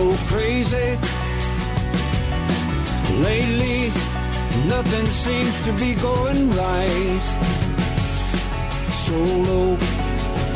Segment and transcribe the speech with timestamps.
[0.00, 0.88] so crazy.
[3.26, 3.80] Lately,
[4.74, 7.22] nothing seems to be going right.
[9.04, 9.16] So
[9.48, 9.76] low,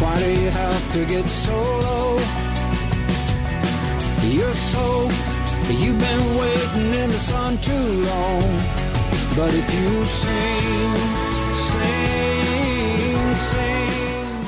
[0.01, 1.59] why do you have to get so
[1.89, 2.11] low?
[4.37, 4.87] You're so,
[5.81, 8.47] you've been waiting in the sun too long.
[9.37, 10.95] But if you sing,
[11.69, 12.34] sing, sing.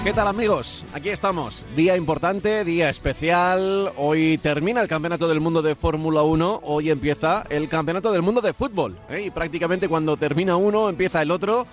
[0.06, 0.84] ¿Qué tal amigos?
[0.94, 1.66] Aquí estamos.
[1.74, 3.90] Día importante, día especial.
[3.96, 6.60] Hoy termina el Campeonato del Mundo de Fórmula 1.
[6.62, 8.96] Hoy empieza el Campeonato del Mundo de Fútbol.
[9.10, 9.24] ¿eh?
[9.26, 11.66] Y prácticamente cuando termina uno, empieza el otro.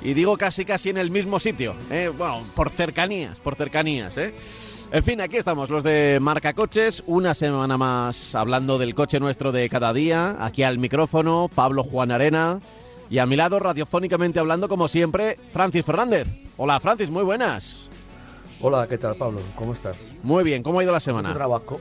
[0.00, 1.74] Y digo casi casi en el mismo sitio.
[1.90, 2.10] ¿eh?
[2.16, 4.16] Bueno, por cercanías, por cercanías.
[4.16, 4.34] ¿eh?
[4.90, 7.02] En fin, aquí estamos, los de Marca Coches.
[7.06, 10.42] Una semana más hablando del coche nuestro de cada día.
[10.42, 12.60] Aquí al micrófono, Pablo Juan Arena.
[13.10, 16.26] Y a mi lado, radiofónicamente hablando, como siempre, Francis Fernández.
[16.56, 17.88] Hola, Francis, muy buenas.
[18.60, 19.40] Hola, ¿qué tal, Pablo?
[19.56, 19.96] ¿Cómo estás?
[20.22, 21.34] Muy bien, ¿cómo ha ido la Mucho semana?
[21.34, 21.78] trabajo.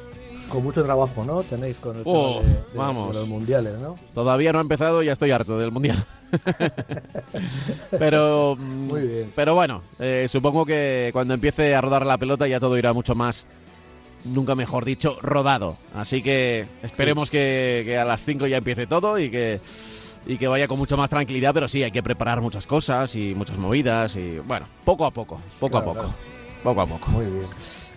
[0.49, 1.41] Con mucho trabajo, ¿no?
[1.41, 3.07] Tenéis con el Oh, tema de, de- vamos.
[3.13, 3.95] de los mundiales, ¿no?
[4.13, 6.05] Todavía no ha empezado y ya estoy harto del mundial.
[7.91, 9.31] pero, Muy bien.
[9.35, 13.15] pero bueno, eh, supongo que cuando empiece a rodar la pelota ya todo irá mucho
[13.15, 13.47] más,
[14.25, 15.77] nunca mejor dicho, rodado.
[15.95, 19.59] Así que esperemos que, que a las 5 ya empiece todo y que,
[20.25, 21.53] y que vaya con mucha más tranquilidad.
[21.53, 25.39] Pero sí, hay que preparar muchas cosas y muchas movidas y bueno, poco a poco,
[25.59, 25.99] poco Claro, a poco.
[26.05, 26.17] claro.
[26.63, 27.11] Poco a poco.
[27.11, 27.45] Muy bien.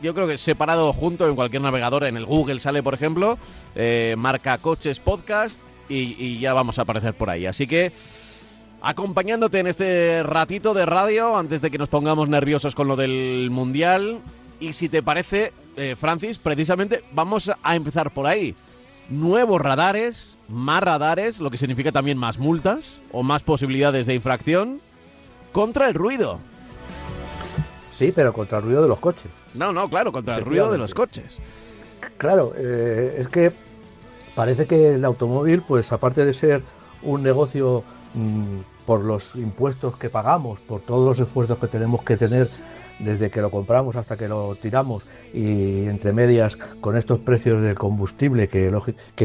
[0.00, 3.36] Yo creo que separado junto en cualquier navegador, en el Google sale, por ejemplo,
[3.74, 5.60] eh, marca coches podcast
[5.90, 7.44] y, ya vamos a aparecer por ahí.
[7.44, 7.92] Así que
[8.80, 13.50] acompañándote en este ratito de radio antes de que nos pongamos nerviosos con lo del
[13.50, 14.22] mundial.
[14.58, 18.54] Y si te parece, eh, Francis, precisamente vamos a empezar por ahí.
[19.08, 24.80] Nuevos radares, más radares, lo que significa también más multas o más posibilidades de infracción
[25.52, 26.40] contra el ruido.
[27.98, 29.30] Sí, pero contra el ruido de los coches.
[29.54, 31.38] No, no, claro, contra el ruido de los coches.
[32.18, 33.52] Claro, eh, es que
[34.34, 36.62] parece que el automóvil, pues aparte de ser
[37.02, 37.84] un negocio
[38.14, 42.46] mm, por los impuestos que pagamos, por todos los esfuerzos que tenemos que tener
[42.98, 47.74] desde que lo compramos hasta que lo tiramos y entre medias con estos precios del
[47.74, 48.70] combustible que,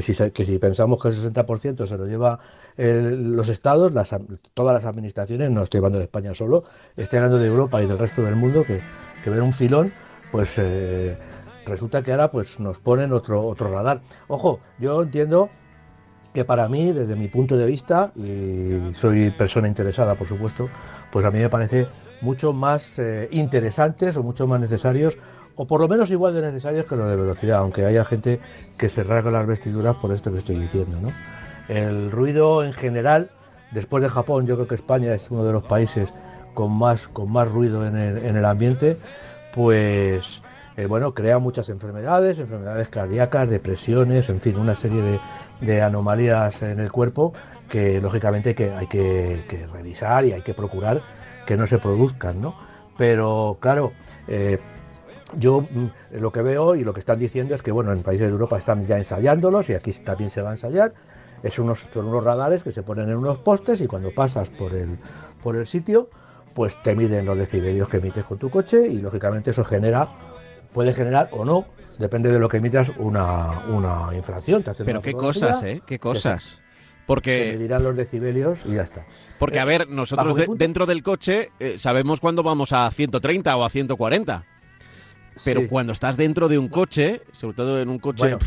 [0.01, 2.39] si, pensamos que el 60% se lo lleva
[2.77, 3.93] los estados,
[4.53, 6.65] todas las administraciones, no estoy hablando de España solo,
[6.97, 8.79] estoy hablando de Europa y del resto del mundo que,
[9.23, 9.93] que ven un filón,
[10.31, 11.17] pues eh,
[11.65, 14.01] resulta que ahora pues nos ponen otro, otro radar.
[14.27, 15.49] Ojo, yo entiendo
[16.33, 20.69] que para mí, desde mi punto de vista, y soy persona interesada, por supuesto,
[21.11, 21.87] pues a mí me parece
[22.21, 25.17] mucho más eh, interesantes o mucho más necesarios,
[25.55, 28.39] o por lo menos igual de necesarios que los de velocidad, aunque haya gente
[28.77, 30.97] que se rasga las vestiduras por esto que estoy diciendo.
[31.01, 31.09] ¿no?
[31.67, 33.29] El ruido en general,
[33.71, 36.13] después de Japón, yo creo que España es uno de los países
[36.53, 38.95] con más, con más ruido en el, en el ambiente,
[39.53, 40.41] pues
[40.77, 45.19] eh, bueno, crea muchas enfermedades, enfermedades cardíacas, depresiones, en fin, una serie de,
[45.61, 47.33] de anomalías en el cuerpo
[47.69, 51.01] que lógicamente que hay que, revisar y hay que procurar
[51.45, 52.55] que no se produzcan, ¿no?
[52.97, 53.93] Pero claro,
[54.27, 54.59] eh,
[55.37, 58.27] yo mm, lo que veo y lo que están diciendo es que bueno, en países
[58.27, 60.93] de Europa están ya ensayándolos y aquí también se va a ensayar.
[61.43, 64.73] Es unos, son unos radares que se ponen en unos postes y cuando pasas por
[64.73, 64.97] el,
[65.41, 66.09] por el sitio,
[66.53, 70.09] pues te miden los decibelios que emites con tu coche y lógicamente eso genera,
[70.73, 71.65] puede generar o no,
[72.01, 74.63] depende de lo que emitas, una, una infracción.
[74.63, 75.81] Te hacen Pero una qué cosas, ¿eh?
[75.85, 76.61] Qué cosas.
[77.05, 79.05] Porque, medirán los decibelios y ya está.
[79.39, 83.55] porque a Eh, ver, nosotros de- dentro del coche eh, sabemos cuándo vamos a 130
[83.57, 84.43] o a 140.
[85.43, 85.67] Pero Sí.
[85.67, 88.39] cuando estás dentro de un coche, sobre todo en un coche, Bueno,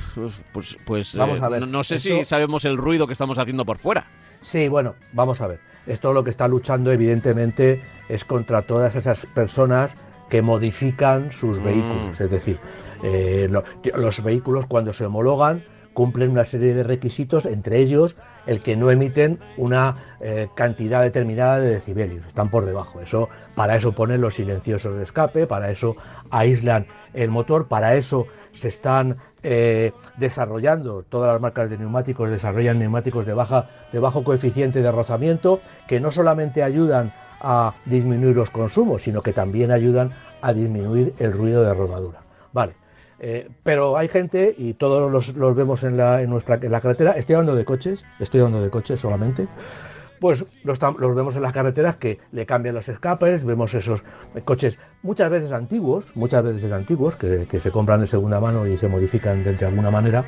[0.52, 3.38] pues, pues vamos eh, a ver, no, no sé si sabemos el ruido que estamos
[3.38, 4.06] haciendo por fuera.
[4.42, 5.58] Sí, bueno, vamos a ver.
[5.86, 9.92] Esto lo que está luchando, evidentemente, es contra todas esas personas
[10.30, 11.64] que modifican sus Mm.
[11.64, 12.20] vehículos.
[12.20, 12.58] Es decir,
[13.04, 13.62] eh, lo-
[13.96, 15.62] los vehículos cuando se homologan
[15.92, 21.60] cumplen una serie de requisitos, entre ellos el que no emiten una eh, cantidad determinada
[21.60, 23.00] de decibelios, están por debajo.
[23.00, 25.94] Eso, para eso ponen los silenciosos de escape, para eso
[26.30, 32.78] aíslan el motor, para eso se están eh, desarrollando, todas las marcas de neumáticos desarrollan
[32.78, 38.50] neumáticos de, baja, de bajo coeficiente de rozamiento que no solamente ayudan a disminuir los
[38.50, 40.10] consumos, sino que también ayudan
[40.42, 42.20] a disminuir el ruido de rodadura.
[42.52, 42.72] Vale.
[43.20, 47.12] Eh, pero hay gente, y todos los, vemos en la, en, nuestra, en la carretera,
[47.12, 49.46] estoy hablando de coches, estoy hablando de coches solamente,
[50.20, 54.02] pues los, vemos en las carreteras que le cambian los escapes, vemos esos
[54.44, 58.78] coches muchas veces antiguos, muchas veces antiguos, que, que se compran de segunda mano y
[58.78, 60.25] se modifican de, alguna manera,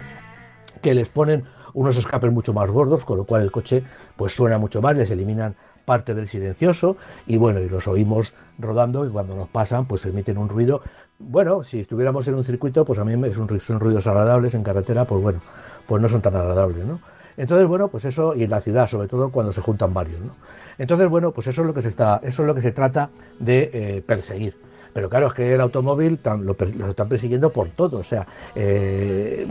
[0.83, 3.83] que les ponen unos escapes mucho más gordos, con lo cual el coche
[4.17, 5.57] pues suena mucho más, les eliminan
[5.87, 6.97] parte del silencioso
[7.27, 10.83] y bueno, y los oímos rodando y cuando nos pasan pues emiten un ruido.
[11.19, 14.63] Bueno, si estuviéramos en un circuito, pues a mí es un, son ruidos agradables, en
[14.63, 15.41] carretera pues bueno,
[15.87, 17.01] pues no son tan agradables, ¿no?
[17.39, 20.33] Entonces, bueno, pues eso, y en la ciudad, sobre todo cuando se juntan varios, ¿no?
[20.79, 23.11] Entonces, bueno, pues eso es lo que se está, eso es lo que se trata
[23.39, 24.57] de eh, perseguir.
[24.97, 26.57] Pero claro, es que el automóvil lo,
[26.89, 27.99] están persiguiendo por todo.
[27.99, 29.47] O sea, eh,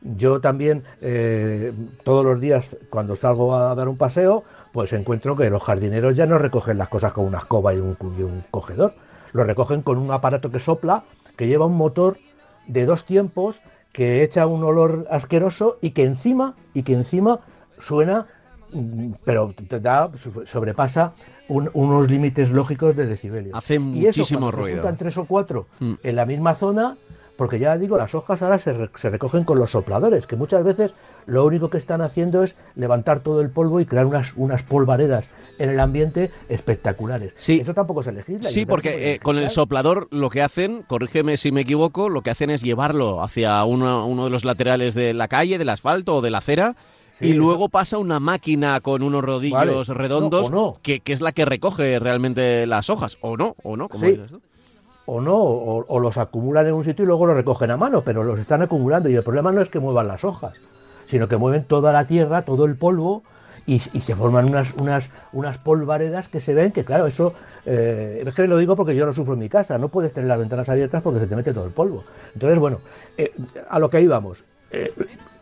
[0.00, 1.74] yo también eh,
[2.04, 6.24] todos los días cuando salgo a dar un paseo, pues encuentro que los jardineros ya
[6.24, 7.96] no recogen las cosas con una escoba y un,
[8.50, 8.94] cogedor,
[9.32, 11.04] lo recogen con un aparato que sopla,
[11.36, 12.18] que lleva un motor
[12.66, 13.60] de dos tiempos,
[13.92, 17.40] que echa un olor asqueroso y que encima, y que encima
[17.80, 18.26] suena,
[18.72, 20.10] mm, pero te da,
[20.46, 21.12] sobrepasa
[21.48, 23.54] unos límites lógicos de decibelios.
[23.54, 24.88] Hace muchísimo ruido.
[24.88, 25.94] Se tres o cuatro mm.
[26.02, 26.96] en la misma zona,
[27.36, 30.92] porque ya digo, las hojas ahora se, recogen con los sopladores, que muchas veces
[31.26, 35.30] lo único que están haciendo es levantar todo el polvo y crear unas, unas polvaredas
[35.58, 37.32] en el ambiente espectaculares.
[37.36, 37.60] Sí.
[37.60, 38.50] Eso tampoco se legisla.
[38.50, 42.30] Sí, porque eh, con el soplador lo que hacen, corrígeme si me equivoco, lo que
[42.30, 46.20] hacen es llevarlo hacia uno, uno de los laterales de la calle, del asfalto o
[46.20, 46.76] de la acera.
[47.20, 50.50] y luego pasa una máquina con unos rodillos redondos
[50.82, 53.16] Que, es la que recoge realmente las hojas.
[53.20, 53.54] ¿O no?
[53.62, 53.88] ¿O no?
[53.88, 54.40] ¿Cómo dices tú?
[55.06, 58.22] O no, o, los acumulan en un sitio y luego los recogen a mano, pero
[58.22, 60.54] los están acumulando y el problema no es que muevan las hojas,
[61.06, 63.22] sino que mueven toda la tierra, todo el polvo
[63.66, 67.34] y, se forman unas, unas, unas polvaredas que se ven que, claro, eso
[67.64, 70.28] eh, es que lo digo porque yo lo sufro en mi casa, no puedes tener
[70.28, 72.04] las ventanas abiertas porque se te mete todo el polvo.
[72.34, 72.78] Entonces, bueno,
[73.16, 73.32] eh,
[73.68, 74.44] a lo que íbamos.
[74.70, 74.92] Eh,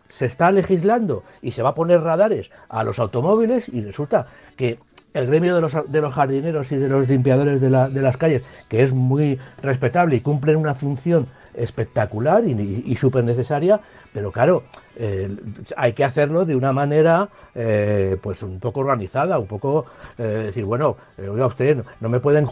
[0.09, 4.77] se está legislando y se va a poner radares a los automóviles y resulta que
[5.13, 8.43] el gremio de los, de los jardineros y de los limpiadores de, de, las calles,
[8.69, 13.81] que es muy respetable y cumplen una función espectacular y, y súper necesaria,
[14.13, 14.63] pero claro,
[14.95, 15.35] eh,
[15.77, 19.85] hay que hacerlo de una manera eh, pues un poco organizada, un poco
[20.17, 22.47] eh, decir, bueno, oiga usted, no, me pueden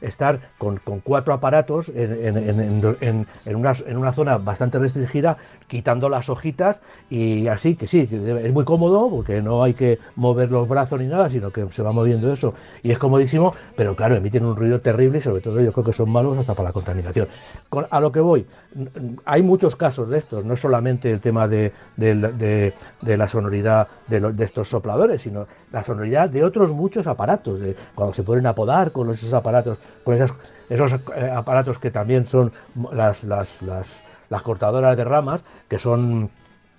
[0.00, 5.38] estar con, cuatro aparatos en, en, en, una, en una zona bastante restringida
[5.70, 10.50] quitando las hojitas y así, que sí, es muy cómodo porque no hay que mover
[10.50, 14.16] los brazos ni nada, sino que se va moviendo eso y es comodísimo, pero claro,
[14.16, 16.72] emiten un ruido terrible y sobre todo yo creo que son malos hasta para la
[16.72, 17.28] contaminación.
[17.88, 18.46] a lo que voy,
[19.24, 25.22] hay muchos casos de estos, no solamente el tema de, la sonoridad de, estos sopladores,
[25.22, 29.78] sino la sonoridad de otros muchos aparatos, de cuando se pueden apodar con esos aparatos,
[30.02, 30.32] con esos,
[30.68, 32.50] eh, aparatos que también son
[32.92, 33.62] las, las
[34.30, 36.30] las cortadoras de ramas, que son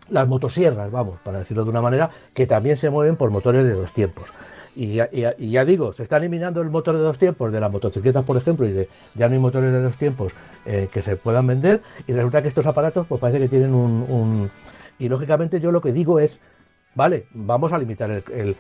[0.10, 3.74] las motosierras, vamos, para decirlo de una manera, que también se mueven por motores de
[3.74, 4.30] dos tiempos.
[4.74, 8.38] Y ya, digo, se está eliminando el motor de dos tiempos de las motocicletas, por
[8.38, 10.34] ejemplo, y de, ya no hay motores de dos tiempos
[10.66, 14.50] eh, que se puedan vender, y resulta que estos aparatos, pues parece que tienen un,
[14.98, 16.40] Y lógicamente yo lo que digo es,
[16.96, 18.56] vale, vamos a limitar el,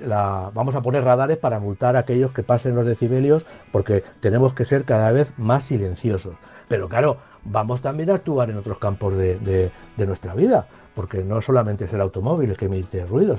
[0.00, 4.54] la, vamos a poner radares para multar a aquellos que pasen los decibelios, porque tenemos
[4.54, 6.36] que ser cada vez más silenciosos.
[6.68, 11.84] Pero claro, vamos también a actuar en otros campos de, nuestra vida, porque no solamente
[11.84, 13.38] es el automóvil el que emite ruidos,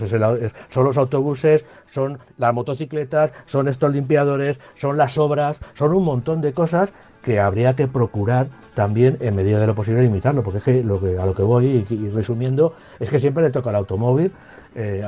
[0.69, 6.41] son los autobuses, son las motocicletas, son estos limpiadores, son las obras, son un montón
[6.41, 10.63] de cosas que habría que procurar también en medida de lo posible limitarlo, porque es
[10.63, 14.31] que a lo que voy y, resumiendo es que siempre le toca al automóvil
[14.75, 15.03] eh,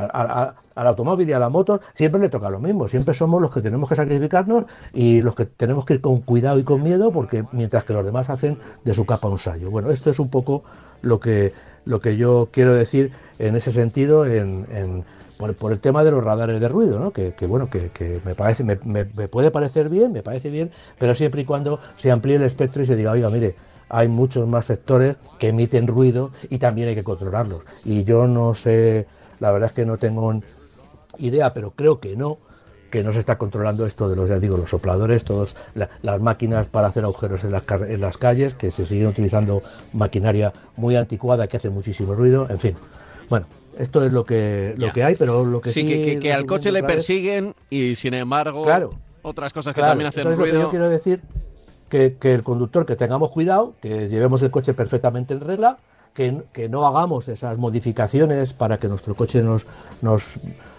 [0.77, 2.88] al automóvil y a la moto siempre le toca lo mismo.
[2.88, 6.60] Siempre somos los que tenemos que sacrificarnos y los que tenemos que ir con cuidado
[6.60, 9.72] y con miedo, porque mientras que los demás hacen de su capa un sallo.
[9.72, 10.63] Bueno, esto es un poco
[11.01, 11.51] lo que,
[11.86, 15.03] lo que yo quiero decir en ese sentido en,
[15.38, 17.12] por, el tema de los radares de ruido, ¿no?
[17.12, 20.69] que, bueno, que, me parece, me, me, puede parecer bien, me parece bien,
[21.00, 23.55] pero siempre y cuando se amplíe el espectro y se diga, oiga, mire,
[23.89, 27.63] hay muchos más sectores que emiten ruido y también hay que controlarlos.
[27.84, 29.07] Y yo no sé
[29.39, 30.34] la verdad es que no tengo
[31.19, 32.38] idea, pero creo que no,
[32.89, 36.67] que no se está controlando esto de los, ya digo, los sopladores, todas las máquinas
[36.67, 39.62] para hacer agujeros en las, en las calles, que se siguen utilizando
[39.93, 42.75] maquinaria muy anticuada que hace muchísimo ruido, en fin.
[43.29, 43.45] Bueno,
[43.77, 45.81] esto es lo que, lo que hay, pero lo que sí...
[45.81, 50.24] sí que, al coche le persiguen y sin embargo claro, otras cosas que también hacen
[50.24, 50.39] ruido...
[50.39, 51.21] Lo que yo quiero decir
[51.89, 55.77] que, que el conductor, que tengamos cuidado, que llevemos el coche perfectamente en regla,
[56.13, 59.67] que, que, no hagamos esas modificaciones para que nuestro coche nos,
[60.01, 60.24] nos,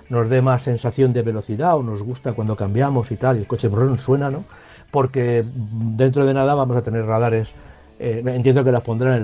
[0.09, 3.47] nos dé más sensación de velocidad o nos gusta cuando cambiamos y tal, y el
[3.47, 4.45] coche suena, ¿no?
[4.91, 7.53] Porque dentro de nada vamos a tener radares,
[7.99, 9.23] eh, entiendo que las pondrán en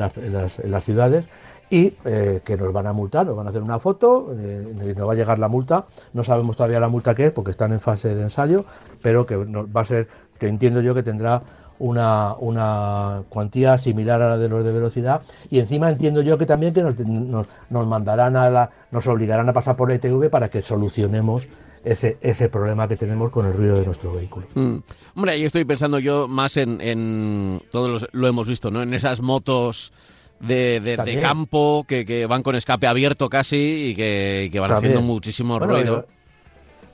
[0.71, 1.27] las, ciudades,
[1.71, 5.09] y eh, que nos van a multar, nos van a hacer una foto, eh, nos
[5.09, 7.81] va a llegar la multa, no sabemos todavía la multa que es porque están en
[7.81, 8.67] fase de ensayo,
[9.01, 11.43] pero que va a ser, que entiendo yo que tendrá
[11.79, 16.47] una, una cuantía similar a la de los de velocidad y encima entiendo yo que
[16.47, 20.31] también que nos, nos, nos mandarán a la, nos obligarán a pasar por la ITV
[20.31, 21.49] para que solucionemos
[21.85, 24.47] ese, ese problema que tenemos con el ruido de nuestro vehículo.
[24.55, 24.77] Mm.
[25.17, 28.83] Hombre, ahí estoy pensando yo más en, en todos lo hemos visto, ¿no?
[28.83, 29.93] En esas motos
[30.41, 34.61] de, de, de campo que, que, van con escape abierto casi y que, y que
[34.61, 34.93] van También.
[34.93, 36.07] haciendo muchísimo bueno, ruido.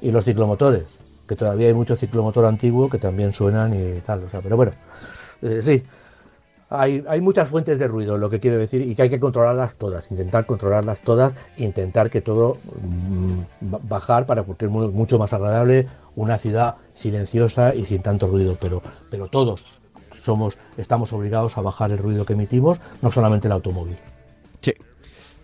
[0.00, 0.99] Y, y los ciclomotores
[1.30, 4.24] que todavía hay mucho ciclomotor antiguo que también suenan y tal.
[4.24, 4.72] O sea, pero bueno,
[5.42, 5.80] eh, sí,
[6.68, 9.76] hay, hay, muchas fuentes de ruido, lo que quiero decir, y que hay que controlarlas
[9.76, 15.86] todas, intentar controlarlas todas, intentar que todo mmm, bajar para porque es mucho más agradable
[16.16, 19.78] una ciudad silenciosa y sin tanto ruido, pero, pero todos
[20.24, 23.98] somos, estamos obligados a bajar el ruido que emitimos, no solamente el automóvil.
[24.62, 24.74] Sí,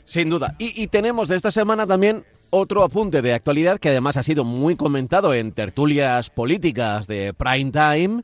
[0.04, 0.56] sin duda.
[0.58, 2.24] Y tenemos de esta semana también
[2.56, 7.70] otro apunte de actualidad que además ha sido muy comentado en tertulias políticas de prime
[7.70, 8.22] time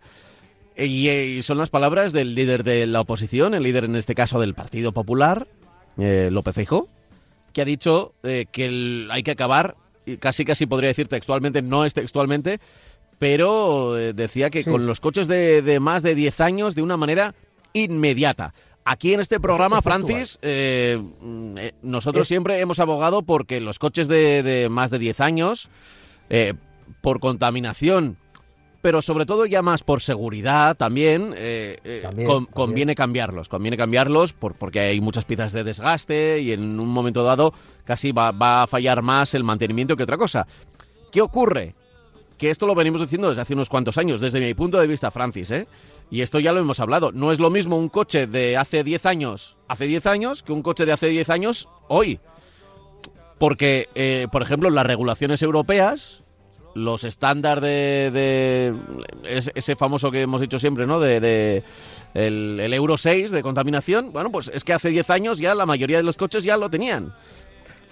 [0.77, 4.55] y, son las palabras del líder de la oposición, el líder en este caso del
[4.55, 5.47] Partido Popular,
[5.99, 6.89] eh, López Feijóo,
[7.53, 11.61] que ha dicho eh, que el, hay que acabar, y casi casi podría decir textualmente,
[11.61, 12.59] no es textualmente,
[13.19, 14.71] pero eh, decía que sí.
[14.71, 17.35] con los coches de, de más de 10 años de una manera
[17.75, 18.55] inmediata.
[18.85, 21.01] Aquí en este programa, Francis, eh,
[21.83, 25.69] nosotros siempre hemos abogado porque los coches de, de más de 10 años,
[26.31, 26.55] eh,
[27.01, 28.17] por contaminación,
[28.81, 33.49] pero sobre todo ya más por seguridad también, eh, también, con, también, conviene cambiarlos.
[33.49, 38.11] Conviene cambiarlos por, porque hay muchas piezas de desgaste y en un momento dado casi
[38.11, 40.47] va, va a fallar más el mantenimiento que otra cosa.
[41.13, 41.77] ¿Qué ocurre?
[42.37, 45.13] Que esto lo venimos diciendo desde hace unos cuantos años, desde mi punto de vista,
[45.13, 45.69] Francis, ¿eh?
[46.13, 47.11] Y esto ya lo hemos hablado.
[47.11, 50.61] No es lo mismo un coche de hace 10 años, hace 10 años, que un
[50.61, 52.21] coche de hace 10 años hoy.
[53.39, 56.23] Porque, eh, por ejemplo, las regulaciones europeas,
[56.75, 58.75] los estándares de,
[59.25, 61.01] ese famoso que hemos dicho siempre, ¿no?
[61.01, 61.63] De, de
[62.13, 65.65] el, el, Euro 6 de contaminación, bueno, pues es que hace 10 años ya la
[65.65, 67.15] mayoría de los coches ya lo tenían.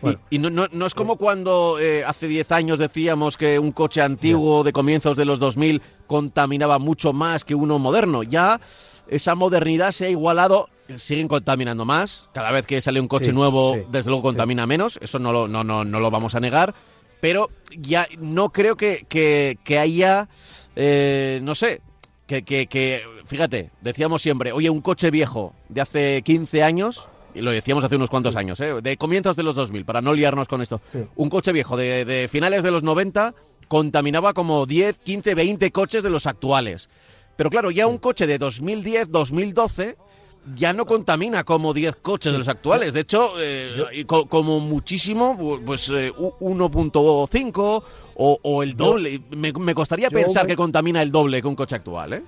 [0.00, 3.58] Bueno, y, y no, no, no, es como cuando eh, hace 10 años decíamos que
[3.58, 8.22] un coche antiguo de comienzos de los 2000 contaminaba mucho más que uno moderno.
[8.22, 8.60] Ya
[9.08, 12.28] esa modernidad se ha igualado, siguen contaminando más.
[12.32, 14.68] Cada vez que sale un coche sí, nuevo, sí, desde luego contamina sí.
[14.68, 14.98] menos.
[15.02, 16.74] Eso no lo, no, no, no lo vamos a negar.
[17.20, 20.28] Pero ya no creo que, que, que haya,
[20.74, 21.82] eh, no sé,
[22.26, 27.40] que, que, que, fíjate, decíamos siempre, oye, un coche viejo de hace 15 años y
[27.40, 28.40] lo decíamos hace unos cuantos sí.
[28.40, 28.74] años, ¿eh?
[28.82, 30.80] de comienzos de los 2000, para no liarnos con esto.
[30.92, 30.98] Sí.
[31.16, 33.34] Un coche viejo de, de, finales de los 90
[33.68, 36.90] contaminaba como 10, 15, 20 coches de los actuales.
[37.36, 39.96] Pero claro, ya un coche de 2010, 2012
[40.56, 42.94] ya no contamina como 10 coches de los actuales.
[42.94, 47.82] De hecho, eh, co como muchísimo, pues eh, 1.5
[48.22, 49.22] o, o, el doble.
[49.30, 52.22] Me, me costaría pensar que contamina el doble que un coche actual, ¿eh?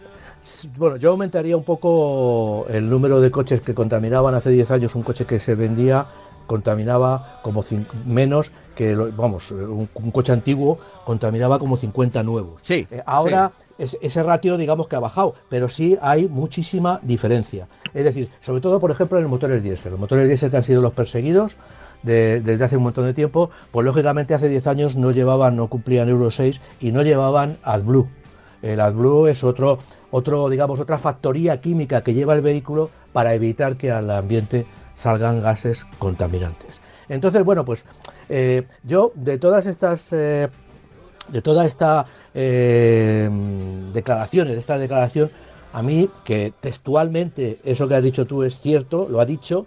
[0.76, 4.94] Bueno, yo aumentaría un poco el número de coches que contaminaban hace 10 años.
[4.94, 6.06] Un coche que se vendía
[6.46, 7.64] contaminaba como
[8.04, 12.60] menos que, vamos, un, un, coche antiguo contaminaba como 50 nuevos.
[12.62, 12.86] Sí.
[12.90, 13.64] Eh, ahora sí.
[13.78, 17.68] Es, ese ratio, digamos que ha bajado, pero sí hay muchísima diferencia.
[17.94, 19.92] Es decir, sobre todo, por ejemplo, en los motores diésel.
[19.92, 21.56] Los motores diésel que han sido los perseguidos
[22.02, 25.68] de, desde hace un montón de tiempo, pues lógicamente hace 10 años no llevaban, no
[25.68, 28.08] cumplían Euro 6 y no llevaban AdBlue.
[28.62, 29.78] El AdBlue es otro,
[30.10, 34.66] otro, digamos, otra factoría química que lleva el vehículo para evitar que al ambiente
[35.02, 36.80] salgan gases contaminantes.
[37.08, 37.84] Entonces, bueno, pues
[38.28, 40.48] eh, yo de todas estas, eh,
[41.28, 43.28] de toda esta eh,
[43.92, 45.30] declaraciones, de esta declaración,
[45.72, 49.66] a mí que textualmente eso que has dicho tú es cierto, lo ha dicho,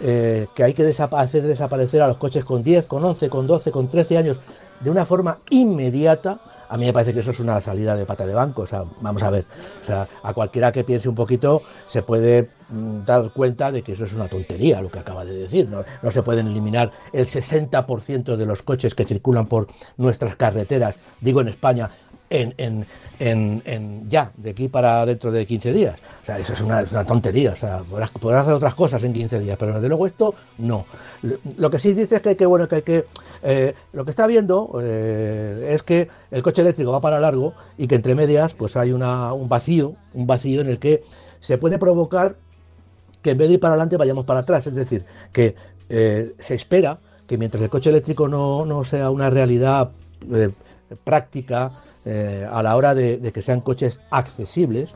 [0.00, 3.46] eh, que hay que desapa hacer desaparecer a los coches con 10, con 11, con
[3.46, 4.38] 12, con 13 años
[4.80, 8.26] de una forma inmediata, a mí me parece que eso es una salida de pata
[8.26, 8.62] de banco.
[8.62, 9.44] O sea, vamos a ver,
[9.80, 12.50] o sea, a cualquiera que piense un poquito se puede
[13.04, 15.68] dar cuenta de que eso es una tontería lo que acaba de decir.
[15.68, 20.96] No, no se pueden eliminar el 60% de los coches que circulan por nuestras carreteras,
[21.20, 21.90] digo en España,
[22.30, 22.54] en,
[23.18, 26.00] en, en, ya, de aquí para dentro de 15 días.
[26.22, 27.52] O sea, eso es una, tontería.
[27.52, 30.84] O sea, podrás, hacer otras cosas en 15 días, pero desde luego esto no.
[31.56, 33.04] Lo que sí dice es que que, bueno, que hay que.
[33.42, 37.86] Eh, lo que está viendo eh, es que el coche eléctrico va para largo y
[37.86, 41.04] que entre medias, pues hay una, un vacío, un vacío en el que
[41.40, 42.36] se puede provocar
[43.24, 44.68] que en vez de ir para adelante vayamos para atrás.
[44.68, 45.56] Es decir, que
[45.88, 49.90] eh, se espera que mientras el coche eléctrico no, no sea una realidad
[51.02, 51.72] práctica
[52.06, 54.94] a la hora de que sean coches accesibles,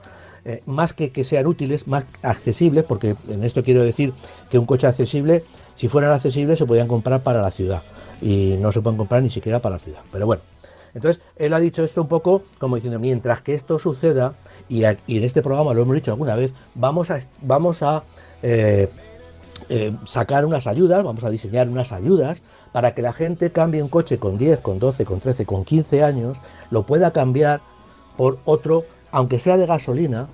[0.49, 4.14] eh, más que que sean útiles, más accesibles, porque en esto quiero decir
[4.50, 5.42] que un coche accesible,
[5.76, 7.82] si fueran accesibles, se podían comprar para la ciudad
[8.23, 10.00] y no se pueden comprar ni siquiera para la ciudad.
[10.11, 10.40] Pero bueno,
[10.94, 14.35] entonces él ha dicho esto un poco como diciendo, mientras que esto suceda,
[14.70, 18.04] y, en este programa lo hemos dicho alguna vez, vamos a, vamos a
[18.42, 18.88] eh,
[19.68, 22.42] eh, sacar unas ayudas, vamos a diseñar unas ayudas
[22.73, 26.02] para que la gente cambie un coche con 10, con 12, con 13, con 15
[26.02, 26.38] años,
[26.71, 27.61] lo pueda cambiar
[28.16, 30.28] por otro, aunque sea de gasolina,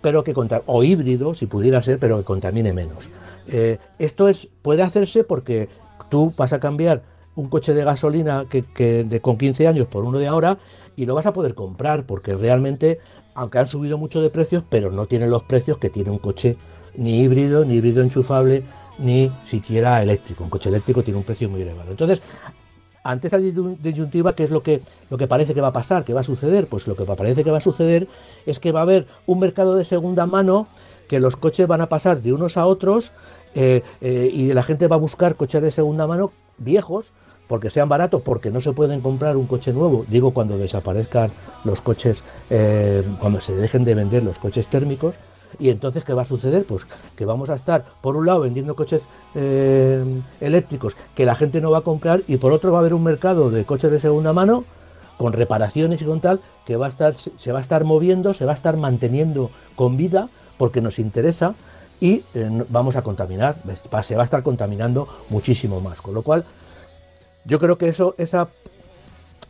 [0.00, 0.34] pero que
[0.66, 3.08] o híbrido, si pudiera ser, pero que contamine menos.
[3.46, 5.68] Eh, esto es, puede hacerse porque
[6.10, 7.02] tú vas a cambiar
[7.34, 10.58] un coche de gasolina que, con 15 años por uno de ahora
[10.96, 13.00] y lo vas a poder comprar porque realmente,
[13.34, 16.56] aunque han subido mucho de precios, pero no tienen los precios que tiene un coche
[16.96, 18.62] ni híbrido, ni híbrido enchufable,
[18.98, 20.44] ni siquiera eléctrico.
[20.44, 21.90] Un coche eléctrico tiene un precio muy elevado.
[21.90, 22.20] Entonces,
[23.04, 24.80] ante esa disyuntiva, ¿qué es lo que,
[25.10, 26.04] lo que parece que va a pasar?
[26.04, 26.66] ¿Qué va a suceder?
[26.66, 28.06] Pues lo que parece que va a suceder
[28.46, 30.68] es que va a haber un mercado de segunda mano,
[31.08, 33.12] que los coches van a pasar de unos a otros
[33.54, 37.12] eh, eh, y la gente va a buscar coches de segunda mano viejos
[37.48, 41.30] porque sean baratos, porque no se pueden comprar un coche nuevo, digo cuando desaparezcan
[41.64, 45.16] los coches, eh, cuando se dejen de vender los coches térmicos,
[45.58, 46.64] y entonces, ¿qué va a suceder?
[46.64, 46.84] Pues
[47.16, 50.04] que vamos a estar, por un lado, vendiendo coches eh,
[50.40, 53.02] eléctricos que la gente no va a comprar y por otro va a haber un
[53.02, 54.64] mercado de coches de segunda mano
[55.18, 58.44] con reparaciones y con tal que va a estar, se va a estar moviendo, se
[58.44, 61.54] va a estar manteniendo con vida porque nos interesa
[62.00, 63.56] y eh, vamos a contaminar,
[64.02, 66.00] se va a estar contaminando muchísimo más.
[66.00, 66.44] Con lo cual,
[67.44, 68.48] yo creo que eso, esa,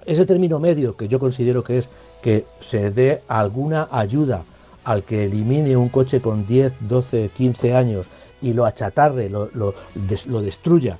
[0.05, 1.88] ese término medio que yo considero que es
[2.23, 4.45] que se dé alguna ayuda
[4.85, 8.07] al que elimine un coche con 10, 12, 15 años
[8.40, 10.99] y lo achatarre, lo, lo, destruya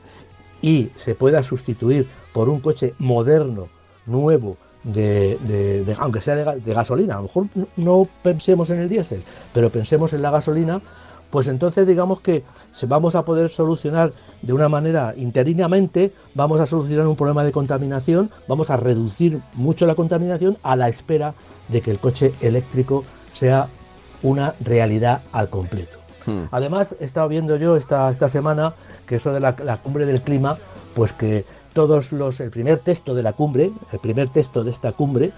[0.61, 3.69] y se pueda sustituir por un coche moderno,
[4.07, 9.71] nuevo, de, aunque sea de, gasolina, a lo mejor no pensemos en el diésel, pero
[9.71, 10.81] pensemos en la gasolina,
[11.31, 12.45] pues entonces digamos que
[12.87, 18.31] vamos a poder solucionar de una manera interinamente, vamos a solucionar un problema de contaminación,
[18.49, 21.35] vamos a reducir mucho la contaminación a la espera
[21.69, 23.69] de que el coche eléctrico sea
[24.23, 25.99] una realidad al completo.
[26.27, 26.45] Hmm.
[26.51, 28.75] Además, he estado viendo yo esta, esta semana
[29.07, 30.57] que eso de la, cumbre del clima,
[30.95, 34.93] pues que todos los, el primer texto de la cumbre, el primer texto de esta
[34.93, 35.33] cumbre,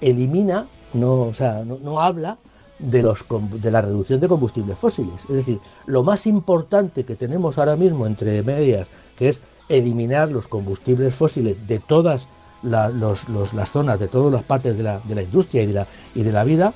[0.00, 2.38] elimina, no, o sea, no, habla
[2.78, 3.24] de, los,
[3.60, 5.22] de la reducción de combustibles fósiles.
[5.28, 10.48] Es decir, lo más importante que tenemos ahora mismo entre medias, que es eliminar los
[10.48, 12.26] combustibles fósiles de todas
[12.62, 16.22] las zonas, de todas las partes de la, de la industria y de la, y
[16.22, 16.72] de la vida,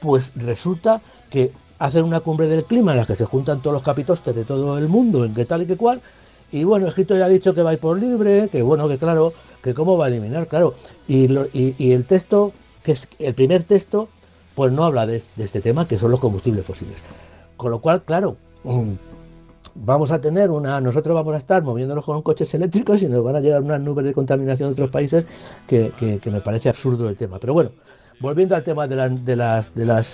[0.00, 3.82] pues resulta que hacen una cumbre del clima en la que se juntan todos los
[3.82, 6.00] capitostes de todo el mundo, en qué tal y qué cual,
[6.52, 8.98] y bueno, Egipto ya ha dicho que va a ir por libre, que bueno, que
[8.98, 9.32] claro,
[9.62, 10.74] que cómo va a eliminar, claro,
[11.08, 14.08] y, y, el texto, que es el primer texto,
[14.54, 16.96] pues no habla de, este tema, que son los combustibles fósiles.
[17.56, 18.92] Con lo cual, claro, mm,
[19.74, 23.36] vamos a tener una, nosotros vamos a estar moviéndonos con coches eléctricos y nos van
[23.36, 25.26] a llegar unas nubes de contaminación de otros países
[25.66, 27.38] que, que me parece absurdo el tema.
[27.40, 27.70] Pero bueno,
[28.20, 28.86] volviendo al tema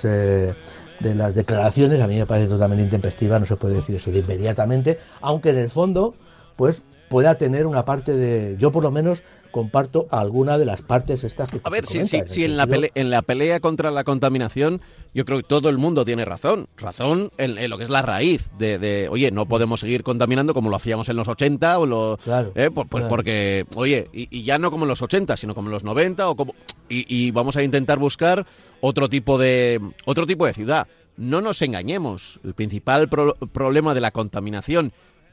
[0.05, 0.55] eh,
[1.01, 4.21] de las declaraciones, a mí me parece totalmente intempestiva, no se puede decir eso de
[4.21, 6.15] inmediatamente, aunque en el fondo,
[6.57, 11.23] pues pueda tener una parte de, yo por lo menos comparto alguna de las partes
[11.23, 12.01] estas que A ver, si,
[12.45, 14.81] en, la pelea, en la pelea contra la contaminación,
[15.15, 16.67] yo creo que todo el mundo tiene razón.
[16.77, 20.77] Razón en, lo que es la raíz de, oye, no podemos seguir contaminando como lo
[20.77, 22.19] hacíamos en los 80 o lo,
[22.57, 25.73] eh, pues, pues porque, oye, y, ya no como en los 80, sino como en
[25.73, 26.55] los 90 o como
[26.88, 28.47] y, vamos a intentar buscar
[28.81, 30.88] otro tipo de otro tipo de ciudad.
[31.17, 34.93] No nos engañemos, el principal problema de la contaminación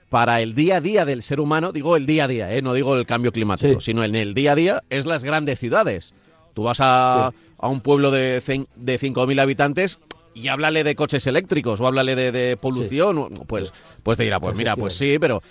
[0.10, 2.62] para el día a día del ser humano, digo el día a día, ¿eh?
[2.62, 6.14] no digo el cambio climático, sino en el día a día, es las grandes ciudades.
[6.54, 8.42] Tú vas a, un pueblo de,
[8.76, 10.00] de 5.000 habitantes
[10.34, 13.72] y háblale de coches eléctricos o háblale de, polución, pues,
[14.04, 15.44] pues te dirá, pues mira, pues sí, pero,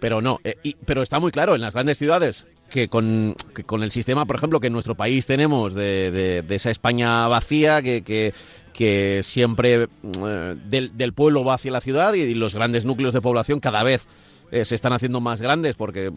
[0.00, 0.40] pero no.
[0.42, 3.34] Eh, pero está muy claro, en las grandes ciudades que con,
[3.66, 7.82] con, el sistema, por ejemplo, que en nuestro país tenemos de, de, esa España vacía,
[7.82, 8.34] que, que,
[8.78, 9.88] que siempre
[10.24, 14.06] eh, del, pueblo va hacia la ciudad y, los grandes núcleos de población cada vez
[14.52, 16.12] eh, se están haciendo más grandes porque,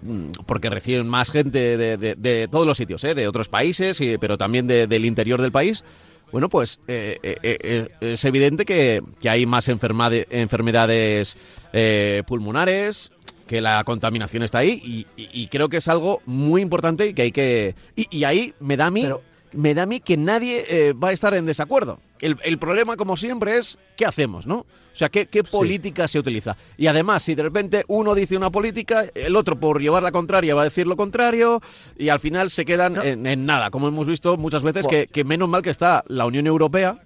[0.00, 3.14] mm, porque reciben más gente de, de, todos los sitios, ¿eh?
[3.14, 5.84] de otros países, y, pero también del interior del país.
[6.32, 11.36] Bueno, pues es evidente que, que, hay más enfermedades
[12.26, 13.10] pulmonares,
[13.46, 17.32] que la contaminación está ahí y, creo que es algo muy importante y que hay
[17.32, 17.74] que...
[17.96, 19.06] Y, ahí me da a mí
[19.52, 22.00] me da a mí que nadie eh, va a estar en desacuerdo.
[22.20, 24.58] El, problema, como siempre, es qué hacemos, ¿no?
[24.58, 26.56] O sea, qué, política se utiliza.
[26.76, 30.56] Y además, si de repente uno dice una política, el otro por llevar la contraria
[30.56, 31.60] va a decir lo contrario,
[31.96, 35.62] y al final se quedan en, nada, como hemos visto muchas veces, que, menos mal
[35.62, 36.98] que está la Unión Europea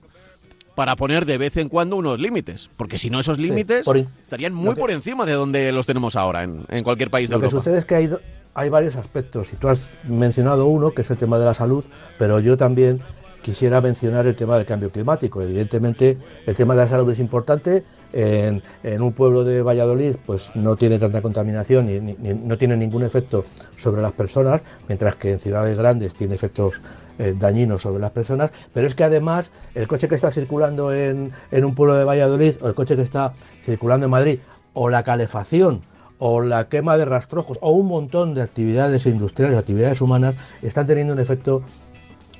[0.74, 3.84] para poner de vez en cuando unos límites, porque si no esos límites
[4.22, 7.56] estarían muy por encima de donde los tenemos ahora en, cualquier país de Europa.
[7.56, 8.10] Lo que sucede es que hay,
[8.54, 11.84] hay varios aspectos y tú has mencionado uno, que es el tema de la salud,
[12.18, 13.00] pero yo también
[13.42, 15.42] quisiera mencionar el tema del cambio climático.
[15.42, 17.82] Evidentemente, el tema de la salud es importante.
[18.14, 18.62] En,
[19.00, 23.46] un pueblo de Valladolid, pues no tiene tanta contaminación y no tiene ningún efecto
[23.78, 26.74] sobre las personas, mientras que en ciudades grandes tiene efectos
[27.18, 28.50] eh, dañinos sobre las personas.
[28.74, 32.56] Pero es que además, el coche que está circulando en, en un pueblo de Valladolid,
[32.60, 34.40] o el coche que está circulando en Madrid,
[34.74, 35.80] o la calefacción
[36.24, 41.12] o la quema de rastrojos o un montón de actividades industriales, actividades humanas, están teniendo
[41.14, 41.64] un efecto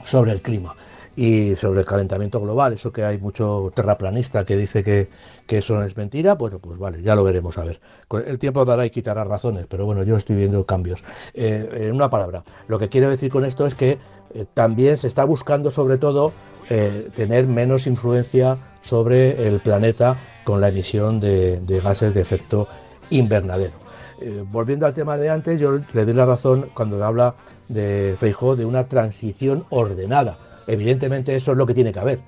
[0.05, 0.77] sobre el clima
[1.16, 2.75] y sobre el calentamiento global.
[2.75, 5.09] Eso que hay mucho terraplanista que dice que,
[5.49, 7.81] eso no es mentira, bueno, pues vale, ya lo veremos a ver.
[8.25, 11.03] El tiempo dará y quitará razones, pero bueno, yo estoy viendo cambios.
[11.35, 13.99] Eh, en una palabra, lo que quiero decir con esto es que
[14.33, 16.33] eh, también se está buscando sobre todo
[16.71, 22.68] eh, tener menos influencia sobre el planeta con la emisión de gases de efecto
[23.16, 23.83] invernadero.
[24.20, 27.35] Eh, volviendo al tema de antes, yo le doy la razón cuando habla
[27.68, 30.38] de Feijó de una transición ordenada.
[30.68, 32.20] Evidentemente eso es lo que tiene que haber,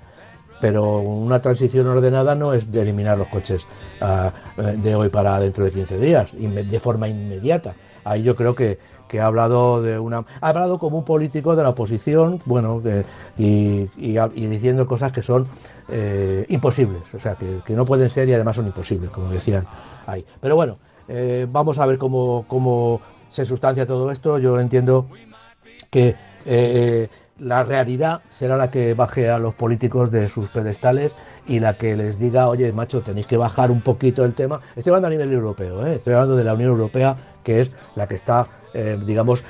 [0.60, 3.64] pero una transición ordenada no es de eliminar los coches
[4.00, 7.74] ah, de hoy para dentro de 15 días, de forma inmediata.
[8.04, 8.78] Ahí yo creo que,
[9.14, 12.82] ha hablado de una ha hablado como un político de la oposición bueno
[13.38, 13.86] y,
[14.34, 15.46] diciendo cosas que son
[15.88, 19.68] eh, imposibles o sea que, que, no pueden ser y además son imposibles como decían
[20.40, 24.38] pero bueno, eh, vamos a ver cómo, se sustancia todo esto.
[24.38, 25.06] Yo entiendo
[25.90, 26.14] que
[26.46, 31.16] eh, la realidad será la que baje a los políticos de sus pedestales
[31.48, 34.60] y la que les diga, oye, macho, tenéis que bajar un poquito el tema.
[34.76, 35.96] Estoy hablando a nivel europeo, ¿eh?
[35.96, 38.46] estoy hablando de la Unión Europea, que es la que está,
[39.04, 39.44] digamos,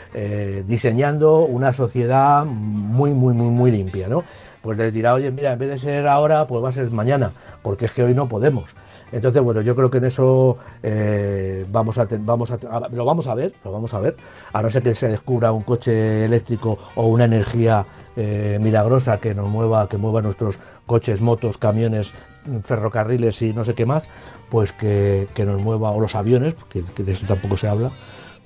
[0.67, 4.25] diseñando una sociedad muy, muy, muy, muy limpia, ¿no?
[4.65, 7.33] Pues les dirá, oye, mira, en vez de ser ahora, pues va a ser mañana,
[7.61, 8.75] porque es que hoy no podemos.
[9.13, 12.59] Entonces, bueno, yo creo que en eso eh, vamos, a, vamos a,
[12.91, 14.17] lo vamos a ver, lo vamos a ver,
[14.55, 17.85] a no ser que se descubra un coche eléctrico o una energía
[18.17, 22.15] eh, milagrosa que nos mueva, que mueva nuestros coches, motos, camiones,
[22.63, 24.09] ferrocarriles y no sé qué más,
[24.49, 27.91] pues que, nos mueva, o los aviones, que, de eso tampoco se habla,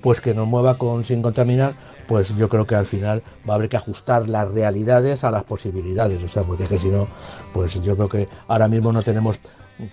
[0.01, 1.75] pues que nos mueva sin contaminar,
[2.09, 5.43] pues yo creo que al final va a haber que ajustar las realidades a las
[5.43, 7.07] posibilidades, o sea, porque es que si no,
[7.53, 9.39] pues yo creo que ahora mismo no tenemos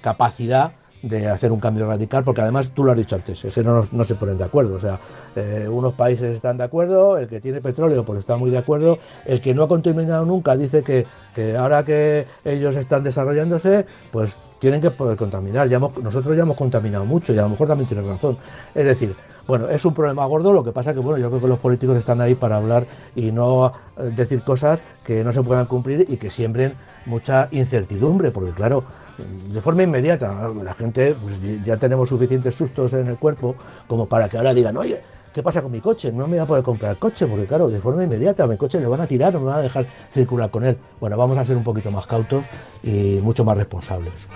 [0.01, 3.63] capacidad de hacer un cambio radical, porque además tú lo has dicho antes, es que
[3.63, 4.77] no, se ponen de acuerdo.
[4.77, 4.99] O sea,
[5.37, 8.99] eh, unos países están de acuerdo, el que tiene petróleo pues está muy de acuerdo,
[9.27, 11.07] el que no ha contaminado nunca dice que,
[11.55, 15.69] ahora que ellos están desarrollándose, pues tienen que poder contaminar.
[15.69, 18.39] Ya nosotros ya hemos contaminado mucho y a lo mejor también tiene razón.
[18.75, 19.15] Es decir,
[19.47, 21.97] bueno, es un problema gordo, lo que pasa que bueno, yo creo que los políticos
[21.97, 26.17] están ahí para hablar y no eh, decir cosas que no se puedan cumplir y
[26.17, 26.75] que siembren
[27.07, 28.83] mucha incertidumbre, porque claro,
[29.19, 30.51] de forma inmediata.
[30.63, 33.57] La gente, pues, ya tenemos suficientes sustos en el cuerpo
[33.87, 35.01] como para que ahora digan, oye,
[35.33, 36.13] ¿qué pasa con mi coche?
[36.13, 38.87] No me voy a poder comprar coche, porque claro, de forma inmediata mi coche le
[38.87, 40.77] van a tirar, no me van a dejar circular con él.
[41.01, 42.45] Bueno, vamos a ser un poquito más cautos
[42.83, 44.29] y mucho más responsables.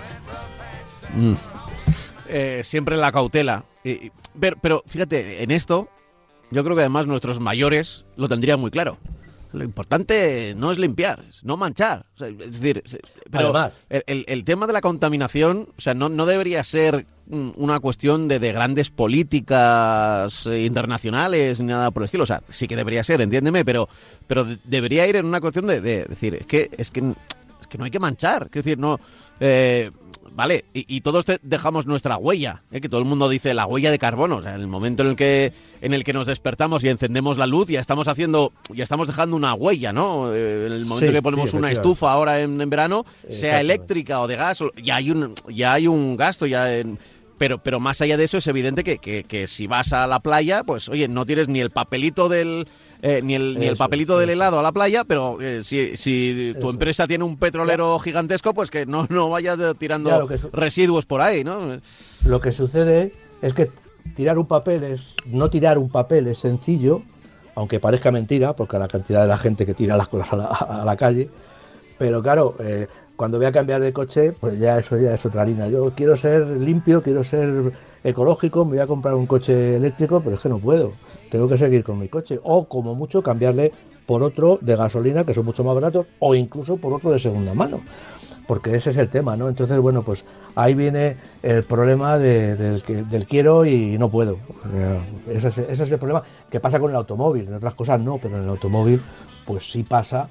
[1.15, 1.33] Mm.
[2.29, 3.65] Eh, siempre la cautela.
[4.61, 5.89] Pero fíjate, en esto,
[6.51, 8.97] yo creo que además nuestros mayores lo tendrían muy claro.
[9.53, 12.05] Lo importante no es limpiar, es no manchar.
[12.19, 12.83] es decir,
[13.29, 13.53] pero
[13.89, 18.89] el, tema de la contaminación, o sea, no, no debería ser una cuestión de, grandes
[18.89, 22.23] políticas internacionales ni nada por el estilo.
[22.23, 23.89] O sea, sí que debería ser, entiéndeme, pero,
[24.25, 27.13] pero debería ir en una cuestión de, decir, es que, es que
[27.59, 28.43] es que no hay que manchar.
[28.45, 28.99] Es decir, no.
[29.39, 29.91] Eh,
[30.33, 32.79] Vale, y, todos dejamos nuestra huella, ¿eh?
[32.79, 34.37] que todo el mundo dice la huella de carbono.
[34.37, 37.37] O sea, en el momento en el que en el que nos despertamos y encendemos
[37.37, 40.33] la luz, ya estamos haciendo, ya estamos dejando una huella, ¿no?
[40.33, 44.27] Eh, en el momento en que ponemos una estufa ahora en, verano, sea eléctrica o
[44.27, 46.65] de gas, ya hay un, ya hay un gasto, ya
[47.41, 50.19] pero, pero más allá de eso es evidente que, que, que si vas a la
[50.19, 52.67] playa, pues oye, no tienes ni el papelito del
[53.01, 56.53] eh, ni el, ni el papelito del helado a la playa, pero eh, si, si
[56.61, 61.21] tu empresa tiene un petrolero gigantesco, pues que no, no vayas tirando Ya, residuos por
[61.21, 61.79] ahí, ¿no?
[62.27, 63.71] Lo que sucede es que
[64.15, 65.15] tirar un papel es.
[65.25, 67.01] No tirar un papel es sencillo,
[67.55, 70.45] aunque parezca mentira, porque la cantidad de la gente que tira las cosas a la,
[70.45, 71.27] a la calle.
[71.97, 72.87] Pero claro, eh,
[73.21, 75.67] cuando voy a cambiar de coche, pues ya eso ya es otra harina.
[75.67, 77.71] Yo quiero ser limpio, quiero ser
[78.03, 80.93] ecológico, me voy a comprar un coche eléctrico, pero es que no puedo.
[81.29, 82.39] Tengo que seguir con mi coche.
[82.41, 83.71] O como mucho cambiarle
[84.07, 87.53] por otro de gasolina, que son mucho más baratos, o incluso por otro de segunda
[87.53, 87.81] mano.
[88.47, 89.49] Porque ese es el tema, ¿no?
[89.49, 94.37] Entonces, bueno, pues ahí viene el problema de- del, quiero y no puedo.
[95.29, 97.47] Ese es, ese es el problema que pasa con el automóvil.
[97.49, 98.99] En otras cosas no, pero en el automóvil,
[99.45, 100.27] pues sí pasa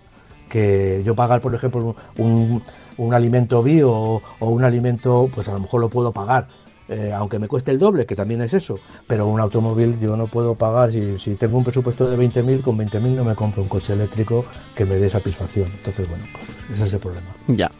[0.50, 2.62] que yo pagar, por ejemplo, un,
[2.98, 6.48] un- alimento bio o, o un alimento, pues a lo mejor lo puedo pagar,
[6.88, 10.26] eh, aunque me cueste el doble, que también es eso, pero un automóvil yo no
[10.26, 13.68] puedo pagar, si, si tengo un presupuesto de 20.000, con 20.000 no me compro un
[13.68, 15.66] coche eléctrico que me dé satisfacción.
[15.68, 17.28] Entonces, bueno, pues ese es el problema.
[17.46, 17.70] Ya.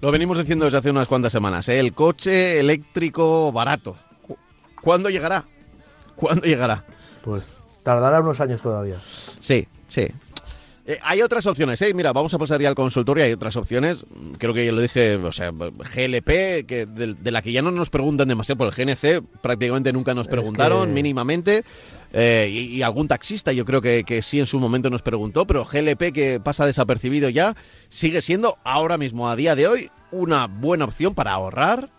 [0.00, 1.80] Lo venimos diciendo desde hace unas cuantas semanas, ¿eh?
[1.80, 3.96] El coche eléctrico barato.
[4.26, 4.36] Cu-
[4.82, 5.44] ¿Cuándo llegará?
[6.16, 6.84] ¿Cuándo llegará?
[7.24, 7.42] Pues
[7.82, 8.96] tardará unos años todavía.
[9.00, 10.06] Sí, sí.
[10.90, 11.92] Eh, hay otras opciones, ¿eh?
[11.92, 13.22] Mira, vamos a pasar ya al consultorio.
[13.22, 14.06] Hay otras opciones.
[14.38, 17.70] Creo que ya lo dije, o sea, GLP, que de, de la que ya no
[17.70, 21.62] nos preguntan demasiado, por el GNC prácticamente nunca nos Es preguntaron, que- mínimamente.
[22.14, 25.46] Eh, y, y algún taxista yo creo que, que sí en su momento nos preguntó,
[25.46, 27.54] pero GLP que pasa desapercibido ya,
[27.90, 31.90] sigue siendo ahora mismo, a día de hoy, una buena opción para ahorrar,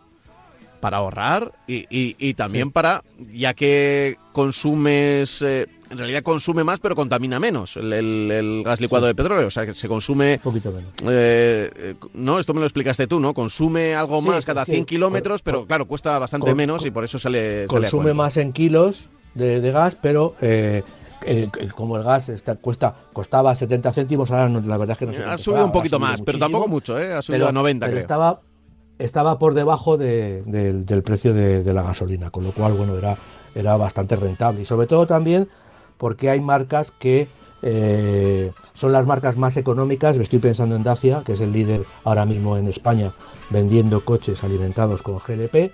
[0.80, 6.80] para ahorrar y, y- y también para, ya que consumes, eh, en realidad consume más
[6.80, 10.36] pero contamina menos el, el- el gas licuado de petróleo, o sea que se consume...
[10.36, 10.92] Un poquito menos.
[11.04, 13.34] eh, eh, no, esto me lo explicaste tú, ¿no?
[13.34, 16.92] Consume algo Sí, más cada sí, 100 kilómetros, pero claro, cuesta bastante con- menos y
[16.92, 20.84] por eso sale, sale a Consume más en kilos de, de gas, pero eh,
[21.76, 25.14] como el gas está, cuesta costaba 70 céntimos, ahora no- la verdad es que no
[25.14, 27.14] sé Ha subido un poquito más, pero tampoco mucho, ¿eh?
[27.14, 28.02] Ha subido pero- a 90, pero creo.
[28.02, 28.40] Estaba,
[29.00, 32.98] estaba por debajo de- del, del precio de, de la gasolina, con lo cual, bueno,
[32.98, 33.18] era,
[33.56, 34.62] era bastante rentable.
[34.62, 35.48] Y sobre todo también
[36.00, 37.28] porque hay marcas que
[37.62, 40.18] eh, son las marcas más económicas.
[40.18, 43.12] Me estoy pensando en Dacia, que es el líder ahora mismo en España
[43.52, 45.72] vendiendo coches alimentados con GLP.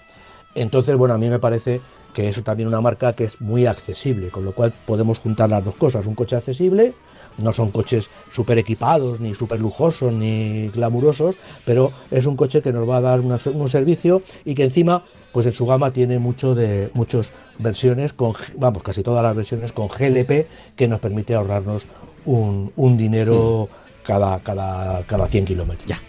[0.56, 1.80] Entonces, bueno, a mí me parece
[2.14, 5.64] que es también una marca que es muy accesible, con lo cual podemos juntar las
[5.64, 6.08] dos cosas.
[6.08, 6.94] Un coche accesible,
[7.38, 11.36] no son coches súper equipados, ni súper lujosos, ni glamurosos,
[11.66, 15.04] pero es un coche que nos va a dar un servicio y que encima,
[15.36, 19.74] pues en su gama tiene mucho de muchas versiones, con, vamos, casi todas las versiones
[19.74, 21.86] con GLP, que nos permite ahorrarnos
[22.24, 23.68] un, un dinero
[24.08, 25.86] cada, cada, cada 100 kilómetros.
[25.90, 26.00] Ya.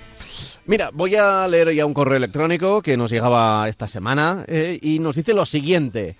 [0.66, 5.00] Mira, voy a leer ya un correo electrónico que nos llegaba esta semana eh, y
[5.00, 6.16] nos dice lo siguiente.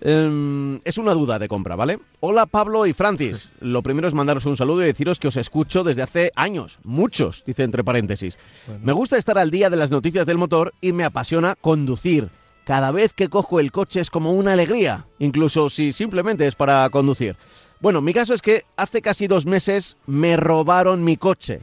[0.00, 1.98] Em, es una duda de compra, ¿vale?
[2.20, 3.50] Hola Pablo y Francis.
[3.58, 7.42] Lo primero es mandaros un saludo y deciros que os escucho desde hace años, muchos,
[7.44, 8.38] dice entre paréntesis.
[8.80, 12.30] Me gusta estar al día de las noticias del motor y me apasiona conducir.
[12.64, 16.88] Cada vez que cojo el coche es como una alegría, incluso si simplemente es para
[16.90, 17.36] conducir.
[17.80, 21.62] Bueno, mi caso es que hace casi dos meses me robaron mi coche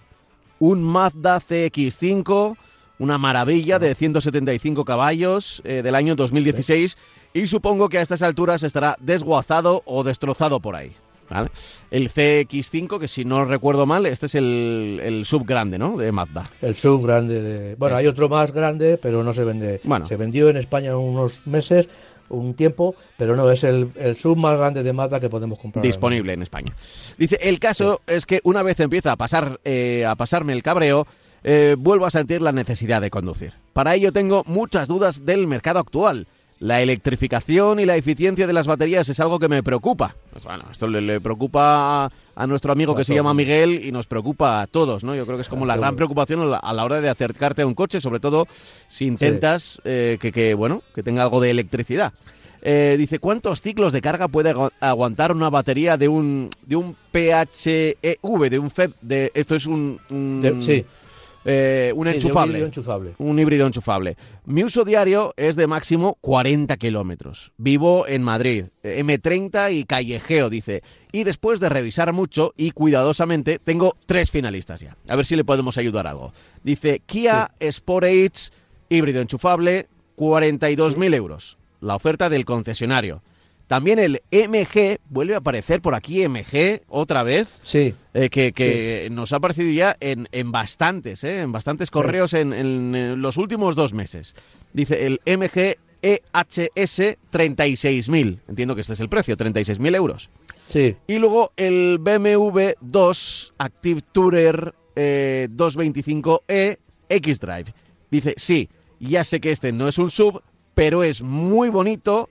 [0.61, 2.55] un Mazda CX5,
[2.99, 6.99] una maravilla de 175 caballos eh, del año 2016
[7.33, 10.93] y supongo que a estas alturas estará desguazado o destrozado por ahí.
[11.31, 11.49] ¿Vale?
[11.89, 15.97] El CX5, que si no recuerdo mal, este es el, el sub grande, ¿no?
[15.97, 16.49] De Mazda.
[16.61, 17.75] El sub grande de...
[17.75, 18.11] Bueno, hay Este.
[18.11, 19.81] otro más grande, pero no se vende.
[19.83, 20.07] Bueno.
[20.07, 21.87] Se vendió en España unos meses,
[22.29, 25.83] un tiempo, pero no, es el, el sub más grande de Mazda que podemos comprar.
[25.83, 26.73] disponible en España.
[27.17, 31.07] Dice, el caso es que una vez empieza a pasar eh, a pasarme el cabreo,
[31.43, 33.53] eh, vuelvo a sentir la necesidad de conducir.
[33.73, 36.27] Para ello tengo muchas dudas del mercado actual.
[36.62, 40.15] La electrificación y la eficiencia de las baterías es algo que me preocupa.
[40.32, 43.91] Pues bueno, esto le, le preocupa a, a nuestro amigo que se llama Miguel y
[43.91, 45.15] nos preocupa a todos, ¿no?
[45.15, 47.74] Yo creo que es como la gran preocupación a la, hora de acercarte a un
[47.74, 48.47] coche, sobre todo
[48.88, 52.13] si intentas eh, que, que, bueno, que tenga algo de electricidad.
[52.62, 56.95] Eh, dice, ¿cuántos ciclos de carga puede agu- aguantar una batería de un, de un
[57.12, 58.93] PHEV, de un FEB?
[59.02, 60.86] De, esto es un, un, De- sí,
[61.45, 62.51] eh, un sí, enchufable.
[62.54, 63.13] híbrido enchufable.
[63.17, 64.17] Un híbrido enchufable.
[64.45, 67.51] Mi uso diario es de máximo 40 kilómetros.
[67.58, 70.84] Vivo en Madrid, eh, M30 y callejeo, dice.
[71.12, 74.95] Y después de revisar mucho y cuidadosamente, tengo tres finalistas ya.
[75.08, 76.34] A ver si le podemos ayudar algo.
[76.63, 78.51] Dice Kia Sportage,
[78.89, 81.58] híbrido enchufable, 42.000 euros.
[81.80, 83.23] La oferta del concesionario.
[83.71, 87.47] También el MG, vuelve a aparecer por aquí MG otra vez.
[87.63, 91.39] Sí, Eh, que que nos ha aparecido ya en, en bastantes, ¿eh?
[91.39, 94.36] en bastantes correos en, en, los últimos dos meses.
[94.73, 98.39] Dice el MG EHS 36.000.
[98.49, 100.29] Entiendo que este es el precio, 36.000 euros.
[100.67, 100.97] Sí.
[101.07, 107.73] Y luego el BMW 2 Active Tourer 225e eh, X-Drive.
[108.10, 108.67] Dice, sí,
[108.99, 112.29] ya sé que este no es un sub, pero es muy bonito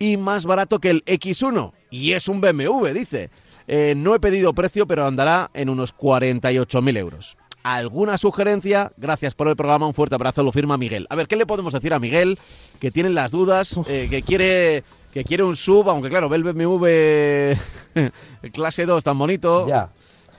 [0.00, 1.70] y más barato que el X1.
[1.90, 3.30] Y es un BMW, dice.
[3.68, 7.36] Eh, no he pedido precio, pero andará en unos 48.000 euros.
[7.62, 8.90] ¿Alguna sugerencia?
[8.96, 11.06] Gracias por el programa, un fuerte abrazo, lo firma Miguel.
[11.10, 12.38] A ver, ¿qué le podemos decir a Miguel?
[12.80, 14.82] Que tiene las dudas, eh, que quiere
[15.12, 17.54] que quiere un sub, aunque claro, ve el BMW
[18.52, 19.90] clase 2 tan bonito Ya.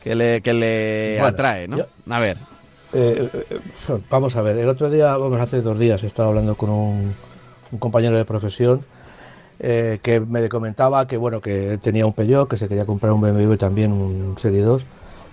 [0.02, 1.78] que le, que le Bueno, atrae, ¿no?
[1.78, 2.38] yo- A ver,
[2.93, 3.30] Eh,
[4.10, 7.13] vamos a ver, el otro día, vamos, hace dos días, he estado hablando con un,
[7.71, 8.84] un compañero de profesión
[9.63, 13.21] eh, que me comentaba que bueno que tenía un Peugeot, que se quería comprar un
[13.21, 14.84] BMW también, un Serie 2.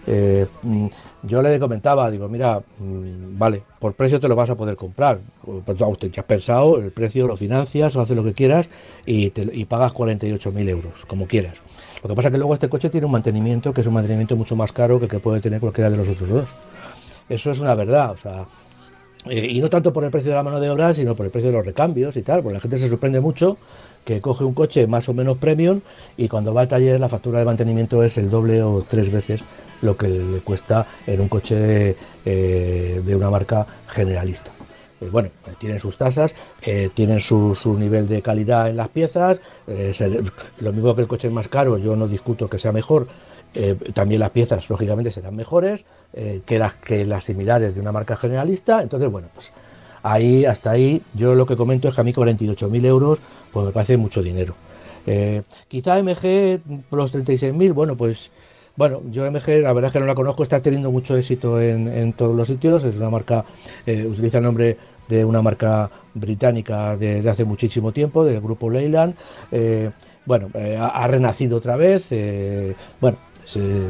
[0.07, 0.87] Eh, mm,
[1.25, 5.19] yo le comentaba, digo, mira, mm, vale, por precio te lo vas a poder comprar.
[5.65, 8.69] Pues, vamos, te- ya has pensado, el precio lo financias o haces lo que quieras
[9.05, 11.59] y, te- y pagas 48.000 euros, como quieras.
[12.03, 14.37] Lo que pasa es que luego este coche tiene un mantenimiento que es un mantenimiento
[14.37, 16.49] mucho más caro que el que puede tener cualquiera de los otros dos.
[17.29, 18.45] Eso es una verdad, o sea,
[19.31, 21.33] eh, y no tanto por el precio de la mano de obra, sino por el
[21.33, 23.57] precio de los recambios y tal, porque la gente se sorprende mucho
[24.05, 25.81] que coge un coche más o menos premium
[26.17, 29.43] y cuando va al taller la factura de mantenimiento es el doble o tres veces
[29.83, 34.51] lo que le cuesta en un coche eh, de una marca generalista.
[35.01, 36.35] Eh, bueno, tienen sus tasas,
[36.95, 39.41] tienen su, nivel de calidad en las piezas,
[40.59, 43.07] lo mismo que el coche es más caro, yo no discuto que sea mejor,
[43.55, 47.93] eh, también las piezas lógicamente serán mejores eh, que, las, que las similares de una
[47.93, 49.53] marca generalista, entonces bueno, pues
[50.03, 53.19] ahí hasta ahí yo lo que comento es que a mí 48.000 euros
[53.53, 54.55] pues me parece mucho dinero.
[55.07, 58.31] Eh, quizá MG por los 36.000, bueno pues
[58.77, 61.89] bueno, yo MG la verdad es que no la conozco, está teniendo mucho éxito en,
[61.89, 63.45] en todos los sitios, es una marca,
[63.87, 64.77] eh, utiliza el nombre
[65.09, 69.15] de una marca británica de, hace muchísimo tiempo, del grupo Leyland.
[70.27, 72.05] bueno, ha, ha renacido otra vez.
[73.01, 73.17] bueno,
[73.49, 73.89] se,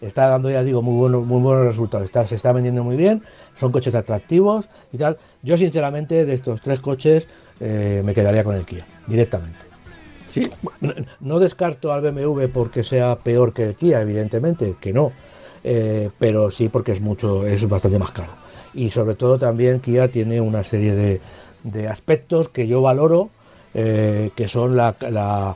[0.00, 2.06] está dando, ya digo, muy, bueno, muy buenos resultados.
[2.06, 3.22] Está, se está vendiendo muy bien,
[3.58, 5.18] son coches atractivos y tal.
[5.42, 7.26] Yo, sinceramente, de estos tres coches,
[7.60, 9.58] eh, me quedaría con el Kia, directamente.
[10.28, 15.12] sí, No, no descarto al BMW porque sea peor que el Kia, evidentemente, que no.
[15.64, 18.30] Eh, pero sí porque es mucho, es bastante más caro.
[18.74, 21.20] Y sobre todo también Kia tiene una serie de,
[21.62, 23.28] de aspectos que yo valoro,
[23.74, 25.54] eh, que son la, la-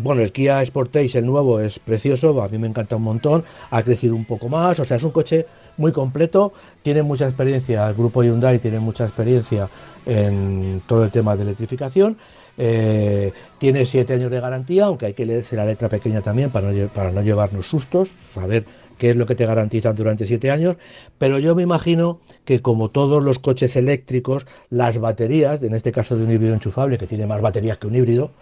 [0.00, 3.82] bueno, el Kia Sportage, el nuevo, es precioso, a mí me encanta un montón, ha
[3.82, 5.46] crecido un poco más, o sea, es un coche
[5.76, 9.68] muy completo, tiene mucha experiencia, el grupo Hyundai tiene mucha experiencia
[10.06, 12.16] en todo el tema de electrificación,
[12.58, 16.70] eh, tiene siete años de garantía, aunque hay que leerse la letra pequeña también para
[16.70, 18.64] no, para no llevarnos sustos, saber
[18.98, 20.76] qué es lo que te garantizan durante siete años,
[21.18, 26.16] pero yo me imagino que como todos los coches eléctricos, las baterías, en este caso
[26.16, 28.32] de un híbrido enchufable que tiene más baterías que un híbrido,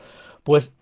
[0.42, 0.72] pues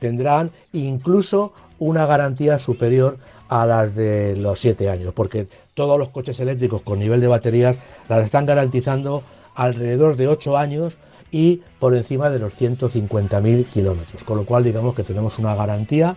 [0.00, 3.16] tendrán incluso una garantía superior
[3.48, 7.76] a las de los siete años, porque todos los coches eléctricos con nivel de baterías
[8.08, 9.22] las están garantizando
[9.54, 10.96] alrededor de ocho años
[11.32, 16.16] y por encima de los 150.000 kilómetros, con lo cual digamos que tenemos una garantía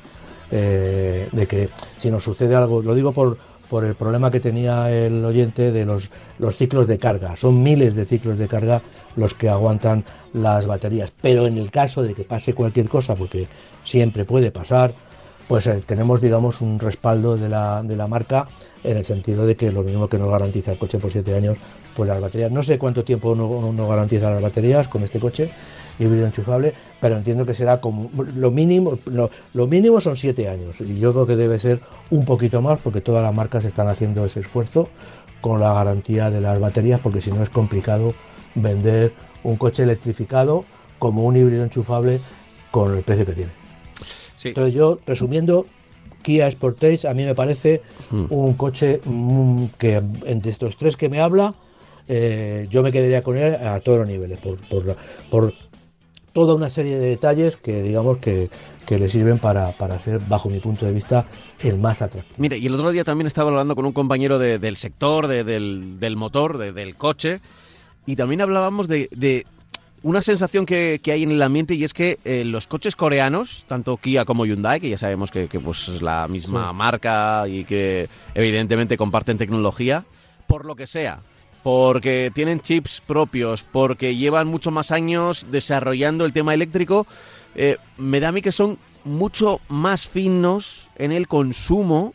[0.52, 3.38] eh, de que si nos sucede algo, lo digo por,
[3.70, 7.36] por el problema que tenía el oyente de los, los ciclos de carga.
[7.36, 8.82] Son miles de ciclos de carga
[9.16, 11.12] los que aguantan las baterías.
[11.22, 13.48] Pero en el caso de que pase cualquier cosa, porque
[13.86, 14.94] siempre puede pasar,
[15.48, 18.48] pues eh, tenemos, digamos, un respaldo de la, de la marca
[18.84, 21.58] en el sentido de que lo mismo que nos garantiza el coche por 7 años,
[21.96, 22.52] pues las baterías.
[22.52, 25.50] No sé cuánto tiempo no, no garantiza las baterías con este coche
[26.00, 30.82] híbrido enchufable, pero entiendo que será como lo mínimo, lo, lo mínimo son 7 años
[30.82, 34.26] y yo creo que debe ser un poquito más porque todas las marcas están haciendo
[34.26, 34.90] ese esfuerzo
[35.42, 38.14] con la garantía de las baterías porque si no es complicado
[38.56, 39.12] vender
[39.44, 40.66] un coche electrificado
[41.00, 42.20] como un híbrido enchufable
[42.72, 43.52] con el precio que tiene.
[44.36, 44.50] sí.
[44.50, 45.66] Entonces yo, resumiendo,
[46.22, 48.26] Kia Sportage a mí me parece Mm.
[48.30, 51.54] un coche mm, que entre estos tres que me habla,
[52.08, 54.96] eh, yo me quedaría con él a todos los niveles, por, por,
[55.30, 55.54] por
[56.34, 58.50] toda una serie de detalles que digamos que,
[58.86, 61.26] que le sirven para, para ser, bajo mi punto de vista,
[61.62, 62.36] el más atractivo.
[62.38, 65.44] Mire, y el otro día también estaba hablando con un compañero de- del sector, de-
[65.44, 67.40] del, del motor, de- del coche,
[68.06, 69.46] y también hablábamos de, de
[70.02, 73.66] una sensación que, que hay en el ambiente y es que eh, los coches coreanos,
[73.68, 76.76] tanto Kia como Hyundai, que ya sabemos que, que, pues, es la misma Sí.
[76.76, 80.04] marca y que evidentemente comparten tecnología,
[80.48, 81.20] por lo que sea,
[81.64, 87.08] porque tienen chips propios, porque llevan mucho más años desarrollando el tema eléctrico,
[87.56, 92.14] eh, me da a mí que son mucho más finos en el consumo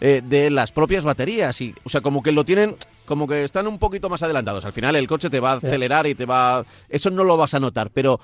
[0.00, 1.60] eh, de las propias baterías.
[1.60, 2.76] Y, o sea, como que lo tienen
[3.06, 4.64] como que están un poquito más adelantados.
[4.64, 6.64] Al final el coche te va a acelerar y te va...
[6.88, 8.20] Eso no lo vas a notar, pero,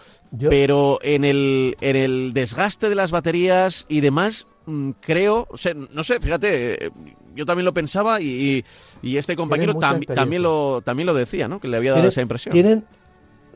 [0.49, 5.74] pero en, el, en el desgaste de las baterías y demás, mm, creo, o sea,
[5.74, 6.93] no sé, fíjate,
[7.35, 8.64] yo también lo pensaba y,
[9.03, 11.61] y este compañero también, lo, también lo decía, ¿no?
[11.61, 12.53] Que le había dado esa impresión.
[12.53, 12.85] Tienen,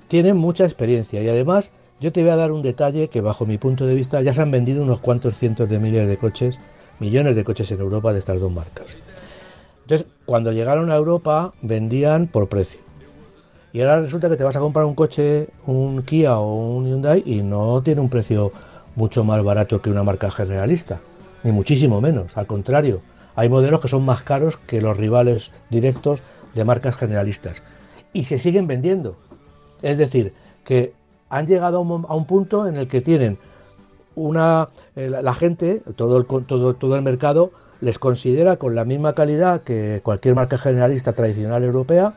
[0.08, 3.58] tienen mucha experiencia y además yo te voy a dar un detalle que bajo mi
[3.58, 6.58] punto de vista ya se han vendido unos cuantos cientos de miles de coches,
[6.98, 8.86] millones de coches en Europa de estas dos marcas.
[9.82, 12.80] Entonces, cuando llegaron a Europa, vendían por precio.
[13.74, 17.22] Y ahora resulta que te vas a comprar un coche, un Kia o un Hyundai,
[17.26, 18.50] y no tiene un precio
[18.96, 21.00] mucho más barato que una marca generalista,
[21.44, 22.34] ni muchísimo menos.
[22.34, 23.02] Al contrario,
[23.36, 26.20] hay modelos que son más caros que los rivales directos
[26.54, 27.60] de marcas generalistas.
[28.14, 29.16] Y se siguen vendiendo.
[29.82, 30.32] Es decir,
[30.64, 30.94] que
[31.28, 31.80] han llegado a
[32.14, 33.36] un, punto en el que tienen
[34.14, 34.70] una.
[34.96, 37.50] Eh, la, gente, todo el, todo, todo el mercado,
[37.82, 42.14] les considera con la misma calidad que cualquier marca generalista tradicional europea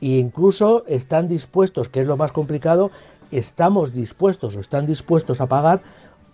[0.00, 2.90] e incluso están dispuestos, que es lo más complicado,
[3.30, 5.80] estamos dispuestos o están dispuestos a pagar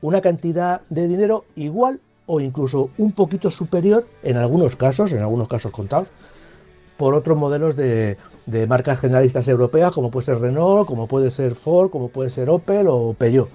[0.01, 5.47] una cantidad de dinero igual o incluso un poquito superior en algunos casos, en algunos
[5.47, 6.09] casos contados,
[6.97, 8.17] por otros modelos de,
[8.47, 12.49] de marcas generalistas europeas, como puede ser Renault, como puede ser Ford, como puede ser
[12.49, 13.51] Opel o Peugeot.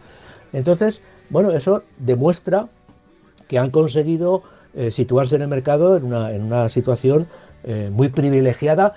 [0.54, 2.68] Entonces, bueno, eso demuestra
[3.48, 4.44] que han conseguido
[4.76, 7.28] eh, situarse en el mercado en una, en una situación
[7.64, 8.94] eh, muy privilegiada,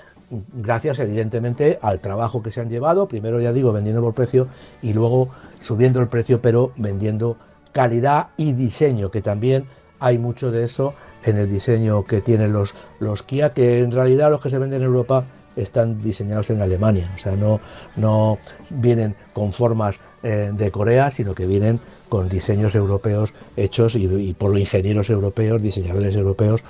[0.53, 4.49] gracias evidentemente al trabajo que se han llevado, primero ya digo vendiendo por precio
[4.83, 5.29] y luego
[5.62, 7.37] subiendo el precio pero vendiendo
[7.72, 9.66] calidad y diseño, que también
[10.01, 14.31] hay mucho de eso en el diseño que tienen los, los Kia, que en realidad
[14.31, 15.24] los que se venden en Europa
[15.63, 17.61] están diseñados en Alemania, o sea, no,
[17.97, 18.39] no
[18.71, 24.57] vienen con formas eh, de Corea, sino que vienen con diseños europeos hechos y, por
[24.59, 26.63] ingenieros europeos, diseñadores europeos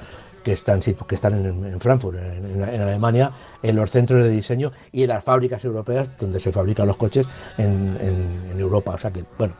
[0.43, 3.33] que están, que están en, Frankfurt, en, Alemania,
[3.63, 7.27] en los centros de diseño y en las fábricas europeas donde se fabrican los coches
[7.59, 7.99] en,
[8.59, 8.93] Europa.
[8.95, 9.55] O sea que, bueno,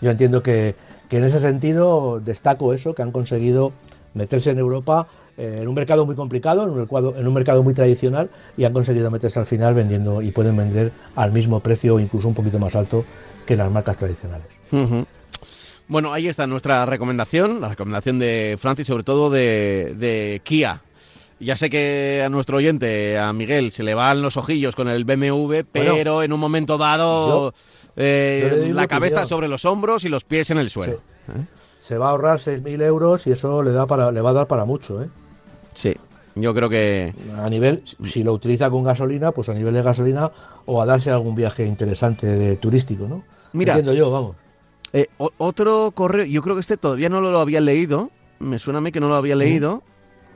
[0.00, 0.74] yo entiendo que,
[1.08, 3.72] que en ese sentido destaco eso, que han conseguido
[4.14, 7.62] meterse en Europa eh, en un mercado muy complicado, en un mercado, en un mercado
[7.62, 11.96] muy tradicional y han conseguido meterse al final vendiendo y pueden vender al mismo precio
[11.96, 13.04] o incluso un poquito más alto
[13.44, 14.46] que las marcas tradicionales.
[15.86, 20.80] Bueno, ahí está nuestra recomendación, la recomendación de Francis, sobre todo de, Kia.
[21.40, 25.04] Ya sé que a nuestro oyente, a Miguel, se le van los ojillos con el
[25.04, 27.52] BMW, pero en un momento dado
[27.96, 31.00] eh, la cabeza sobre los hombros y los pies en el suelo.
[31.28, 31.44] ¿eh?
[31.80, 34.46] Se va a ahorrar 6.000 euros y eso le, da para, le va a dar
[34.46, 35.02] para mucho.
[35.02, 35.08] ¿eh?
[35.74, 35.94] Sí,
[36.34, 37.14] yo creo que...
[37.36, 40.30] A nivel, si lo utiliza con gasolina, pues a nivel de gasolina
[40.66, 43.22] o a darse algún viaje interesante de turístico, ¿no?
[43.52, 44.36] Mira, Entiendo yo, vamos.
[44.92, 48.80] Eh, otro correo, yo creo que este todavía no lo había leído, me suena a
[48.80, 49.82] mí que no lo había leído,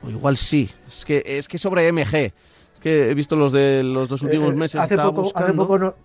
[0.03, 2.33] o igual sí, es que es que sobre MG, es
[2.81, 5.95] que he visto los de los dos últimos eh, meses, hace, poco, hace poco, no,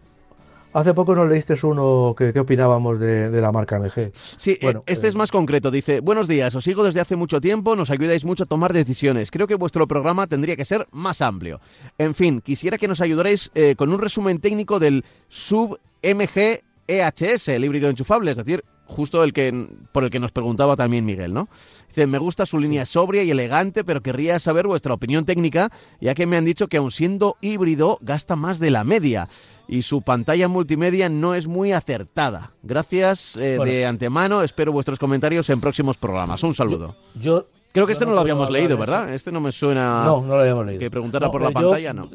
[0.74, 4.10] Hace poco nos leíste uno que, opinábamos de, la marca MG.
[4.12, 5.70] Sí, bueno, este es eh, más concreto.
[5.70, 9.30] Dice, buenos días, os sigo desde hace mucho tiempo, nos ayudáis mucho a tomar decisiones.
[9.30, 11.60] Creo que vuestro programa tendría que ser más amplio.
[11.96, 17.48] En fin, quisiera que nos ayudarais eh, con un resumen técnico del sub MG EHS,
[17.48, 21.32] el híbrido enchufable, es decir, justo el que por el que nos preguntaba también Miguel,
[21.32, 21.48] ¿no?
[21.88, 25.70] Dice, me gusta su línea sobria y elegante, pero querría saber vuestra opinión técnica,
[26.00, 29.28] ya que me han dicho que aun siendo híbrido gasta más de la media
[29.66, 32.52] y su pantalla multimedia no es muy acertada.
[32.62, 36.42] Gracias eh, de antemano, espero vuestros comentarios en próximos programas.
[36.42, 36.96] Un saludo.
[37.14, 39.12] Yo, Creo que este no, lo habíamos leído, ¿verdad?
[39.12, 40.78] Este no me suena no, no lo habíamos leído.
[40.78, 42.08] que preguntara por la pantalla, no.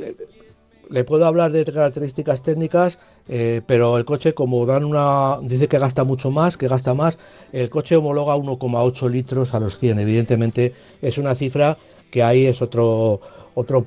[0.90, 5.38] Le puedo hablar de características técnicas, eh, pero el coche, como dan una.
[5.42, 7.20] dice que gasta mucho más, que gasta más,
[7.54, 10.00] el coche homologa 1,8 litros a los 100.
[10.00, 11.78] Evidentemente, es una cifra
[12.10, 13.22] que ahí es otro,
[13.54, 13.86] otro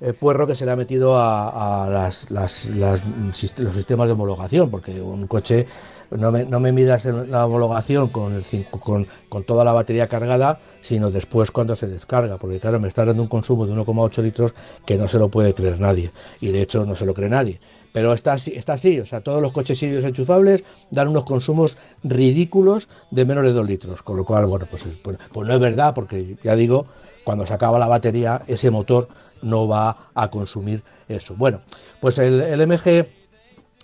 [0.00, 5.00] eh, puerro que se le ha metido a, las, las, los sistemas de homologación, porque
[5.02, 5.66] un coche
[6.10, 10.60] no me, no me midas la homologación con, el, con, con, toda la batería cargada,
[10.80, 14.54] sino después cuando se descarga, porque claro, me está dando un consumo de 1,8 litros
[14.86, 17.60] que no se lo puede creer nadie, y de hecho no se lo cree nadie.
[17.92, 22.88] Pero está, está así, o sea, todos los coches híbridos enchufables dan unos consumos ridículos
[23.10, 25.94] de menos de 2 litros, con lo cual, bueno, pues, pues, pues no es verdad,
[25.94, 26.86] porque ya digo,
[27.24, 29.08] cuando se acaba la batería, ese motor
[29.42, 31.34] no va a consumir eso.
[31.36, 31.60] Bueno,
[32.00, 33.06] pues el, MG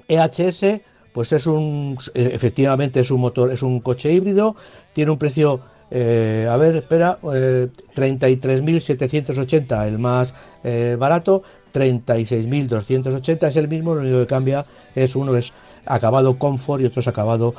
[0.08, 0.80] EHS,
[1.14, 4.56] pues es un, efectivamente es un motor, es un coche híbrido,
[4.92, 10.34] tiene un precio, eh, a ver, espera, 33.780 eh, el más
[10.64, 15.52] eh, barato, 36.280 es el mismo, lo único que cambia es uno es
[15.86, 17.54] acabado Comfort y otro es acabado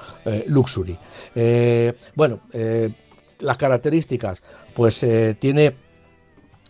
[0.48, 0.98] Luxury.
[2.14, 2.42] bueno,
[3.40, 4.44] las características,
[4.74, 5.76] pues eh, tiene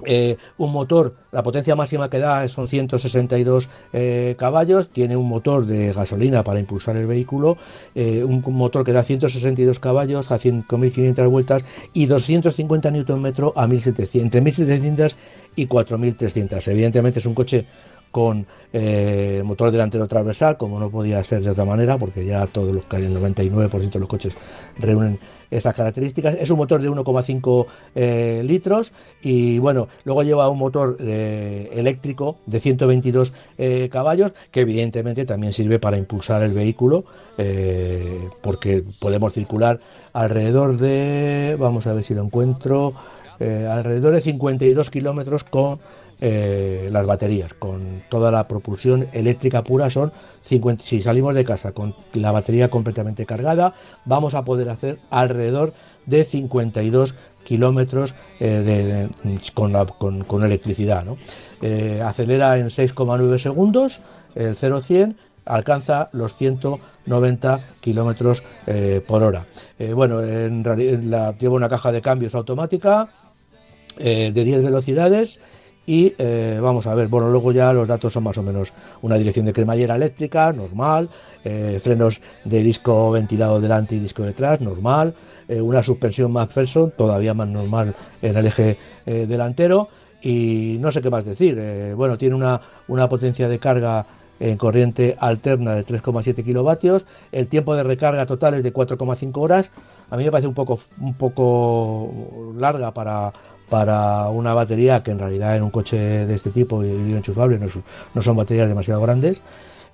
[0.03, 5.65] eh, un motor, la potencia máxima que da son 162 eh, caballos, tiene un motor
[5.65, 7.57] de gasolina para impulsar el vehículo,
[7.95, 13.25] eh, un, motor que da 162 caballos a 5.500 vueltas y 250 Nm
[13.55, 15.15] a 1.700, entre 1.700
[15.55, 16.67] y 4.300.
[16.67, 17.65] Evidentemente es un coche
[18.15, 18.47] con
[19.43, 23.13] motor delantero transversal, como no podía ser de otra manera, porque ya todos los el
[23.13, 24.37] 99% de los coches
[24.79, 25.19] reúnen
[25.51, 26.37] esas características.
[26.39, 32.37] Es un motor de 1,5 eh, litros y bueno, luego lleva un motor eh, eléctrico
[32.45, 37.03] de 122 eh, caballos que evidentemente también sirve para impulsar el vehículo
[38.41, 39.81] porque podemos circular
[40.13, 42.93] alrededor de, vamos a ver si lo encuentro,
[43.41, 45.79] alrededor de 52 kilómetros con
[46.21, 47.53] eh, las baterías.
[47.53, 50.13] Con toda la propulsión eléctrica pura son
[50.43, 53.73] 50, si salimos de casa con la batería completamente cargada,
[54.05, 55.73] vamos a poder hacer alrededor
[56.05, 59.09] de 52 kilómetros eh,
[59.53, 61.03] con, electricidad.
[61.61, 63.99] Eh, acelera en 6,9 segundos
[64.35, 68.41] el 0-100 alcanza los 190 kilómetros
[69.05, 69.45] por hora.
[69.93, 73.09] bueno, en realidad lleva una caja de cambios automática
[73.97, 75.39] de 10 velocidades
[75.87, 79.15] y eh, vamos a ver, bueno, luego ya los datos son más o menos una
[79.15, 81.09] dirección de cremallera eléctrica, normal,
[81.43, 85.13] eh, frenos de disco ventilado delante y disco detrás, normal,
[85.47, 89.89] eh, una suspensión McPherson, todavía más normal en el eje delantero,
[90.21, 91.93] y no sé qué más decir.
[91.95, 94.07] bueno, tiene una, una potencia de carga
[94.39, 99.69] en corriente alterna de 3,7 kilovatios, el tiempo de recarga total es de 4,5 horas.
[100.09, 103.31] A mí me parece un poco, un poco larga para,
[103.69, 108.21] para una batería que en realidad en un coche de este tipo y enchufable no,
[108.21, 109.41] son baterías demasiado grandes.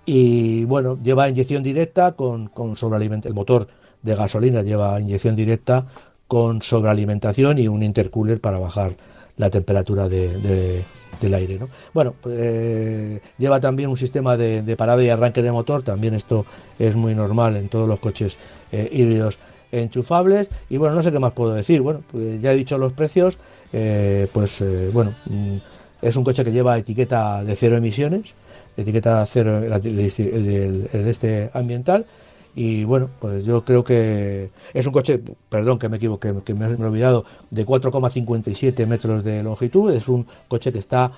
[0.05, 3.31] Y bueno, lleva inyección directa con, con sobrealimentación.
[3.31, 3.67] El motor
[4.01, 5.85] de gasolina lleva inyección directa
[6.27, 8.95] con sobrealimentación y un intercooler para bajar
[9.37, 10.83] la temperatura de,
[11.19, 11.59] del aire.
[11.59, 11.69] ¿no?
[11.93, 16.45] Bueno, pues, lleva también un sistema de, parada y arranque de motor, también esto
[16.79, 18.37] es muy normal en todos los coches
[18.71, 19.37] eh, híbridos
[19.71, 20.47] enchufables.
[20.69, 21.81] Y bueno, no sé qué más puedo decir.
[21.81, 23.37] Bueno, pues ya he dicho los precios.
[23.73, 25.57] Eh, pues eh, bueno, mm,
[26.01, 28.33] es un coche que lleva etiqueta de cero emisiones,
[28.75, 32.05] etiqueta cero de, este ambiental.
[32.53, 36.65] Y bueno, pues yo creo que es un coche, perdón que me equivoqué, que me
[36.65, 39.93] he olvidado, de 4,57 metros de longitud.
[39.93, 41.13] Es un coche que está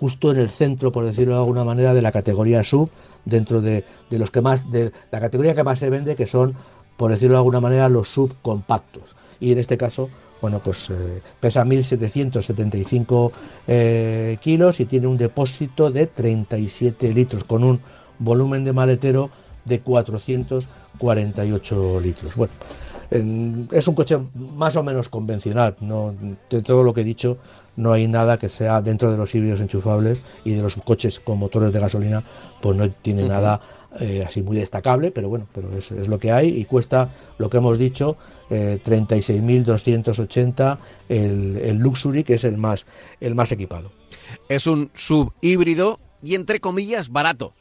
[0.00, 2.88] justo en el centro, por decirlo de alguna manera, de la categoría sub,
[3.26, 6.54] dentro de, de los que más, de la categoría que más se vende, que son,
[6.96, 9.14] por decirlo de alguna manera, los subcompactos.
[9.40, 10.08] Y en este caso,
[10.40, 13.32] bueno, pues eh, pesa 1.775
[13.66, 17.80] eh, kilos y tiene un depósito de 37 litros con un
[18.18, 19.30] volumen de maletero
[19.64, 22.34] de 448 litros.
[22.36, 22.52] Bueno,
[23.10, 25.76] es un coche más o menos convencional.
[25.80, 26.14] No,
[26.50, 27.38] de todo lo que he dicho,
[27.76, 31.38] no hay nada que sea dentro de los híbridos enchufables y de los coches con
[31.38, 32.22] motores de gasolina,
[32.60, 33.60] pues no tiene nada
[34.00, 37.08] eh, así muy destacable, pero bueno, pero es, es, lo que hay y cuesta
[37.38, 38.16] lo que hemos dicho,
[38.50, 40.78] eh, 36.280
[41.08, 42.86] el, el Luxury, que es el más,
[43.20, 43.90] el más equipado.
[44.48, 47.54] Es un subhíbrido y entre comillas barato.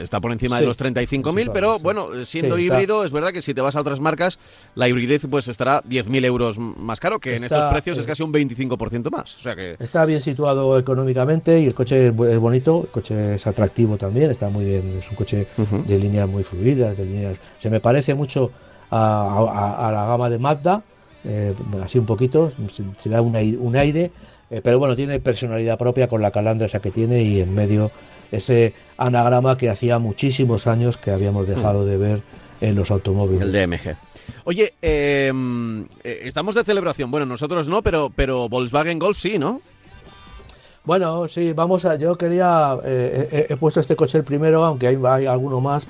[0.00, 3.60] está por encima de los 35.000, pero bueno, siendo híbrido, es verdad que si te
[3.60, 4.38] vas a otras marcas,
[4.74, 8.32] la hibridez pues estará 10.000 euros más caro, que en estos precios es casi un
[8.32, 9.36] 25% más.
[9.36, 9.76] O sea que...
[9.78, 14.48] Está bien situado económicamente y el coche es bonito, el coche es atractivo también, está
[14.48, 15.46] muy bien, es un coche
[15.86, 17.38] de líneas muy fluidas, de líneas...
[17.60, 18.50] Se me parece mucho
[18.90, 20.82] a, la gama de Mazda,
[21.24, 22.52] eh, así un poquito,
[23.02, 24.10] se, da un aire
[24.50, 27.90] eh, pero bueno, tiene personalidad propia con la calandra esa que tiene y en medio
[28.30, 32.20] ese anagrama que hacía muchísimos años que habíamos dejado de ver
[32.60, 33.42] en los automóviles.
[33.42, 33.96] El DMG.
[34.44, 37.10] Oye, em, eh, estamos de celebración.
[37.10, 39.60] Bueno, nosotros no, pero, pero Volkswagen Golf sí, ¿no?
[40.84, 41.96] Bueno, sí, vamos a.
[41.96, 42.78] Yo quería.
[42.84, 45.86] Eh, he, puesto este coche el primero, aunque hay, hay alguno más,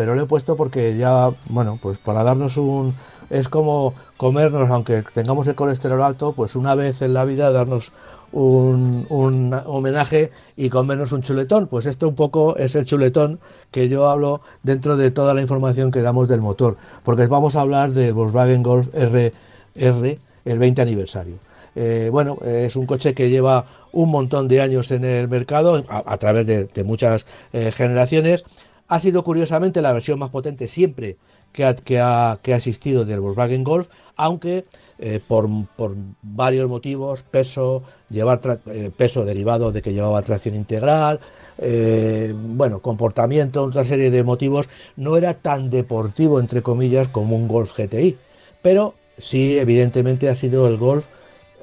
[0.00, 2.94] pero lo he puesto porque ya, bueno, pues para darnos un,
[3.28, 7.92] es como comernos, aunque tengamos el colesterol alto, pues una vez en la vida darnos
[8.32, 11.66] un, homenaje y comernos un chuletón.
[11.66, 13.40] Pues esto un poco es el chuletón
[13.70, 17.60] que yo hablo dentro de toda la información que damos del motor, porque vamos a
[17.60, 21.34] hablar de Volkswagen Golf RR, el 20 aniversario.
[21.76, 26.16] Eh, bueno, es un coche que lleva un montón de años en el mercado, a,
[26.16, 28.44] través de, muchas eh, generaciones.
[28.90, 31.16] Ha sido curiosamente la versión más potente siempre
[31.52, 33.86] que ha, que ha, que ha existido del Volkswagen Golf,
[34.16, 34.64] aunque
[34.98, 41.20] eh, por, por, varios motivos, peso, llevar eh, peso derivado de que llevaba tracción integral,
[41.58, 47.46] eh, bueno, comportamiento, otra serie de motivos, no era tan deportivo, entre comillas, como un
[47.46, 48.18] Golf GTI.
[48.60, 51.06] Pero sí, evidentemente ha sido el Golf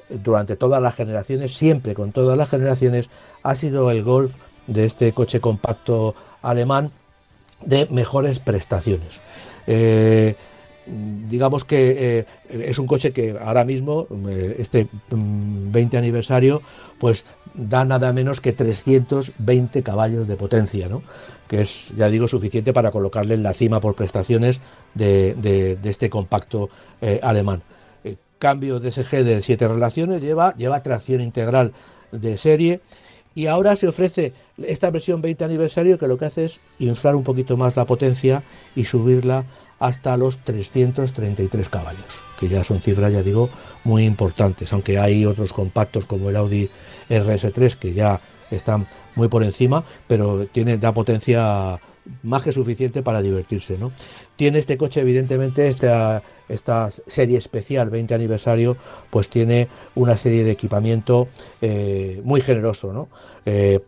[0.08, 3.10] durante todas las generaciones, siempre con todas las generaciones,
[3.42, 4.32] ha sido el Golf
[4.66, 6.90] de este coche compacto alemán
[7.64, 9.20] de mejores prestaciones.
[9.66, 10.34] Eh,
[10.86, 16.62] digamos que eh, es un coche que ahora mismo, eh, este 20 mm, aniversario,
[16.98, 21.02] pues da nada menos que 320 caballos de potencia, ¿no?
[21.46, 24.60] que es, ya digo, suficiente para colocarle en la cima por prestaciones
[24.94, 26.68] de, este compacto
[27.22, 27.62] alemán.
[28.38, 31.72] cambio DSG de 7 relaciones, lleva, lleva tracción integral
[32.12, 32.80] de serie
[33.38, 37.22] y ahora se ofrece esta versión 20 aniversario que lo que hace es inflar un
[37.22, 38.42] poquito más la potencia
[38.74, 39.44] y subirla
[39.78, 42.02] hasta los 333 caballos,
[42.40, 43.48] que ya son cifras, ya digo,
[43.84, 46.68] muy importantes, aunque hay otros compactos como el Audi
[47.08, 48.20] RS3 que ya
[48.50, 51.78] están muy por encima, pero tiene, da potencia
[52.24, 53.78] más que suficiente para divertirse.
[53.78, 53.92] ¿no?
[54.34, 58.76] Tiene este coche, evidentemente, esta, esta serie especial 20 aniversario,
[59.10, 61.28] pues tiene una serie de equipamiento
[61.60, 62.92] eh, muy generoso.
[62.92, 63.08] ¿no?
[63.46, 63.80] Eh,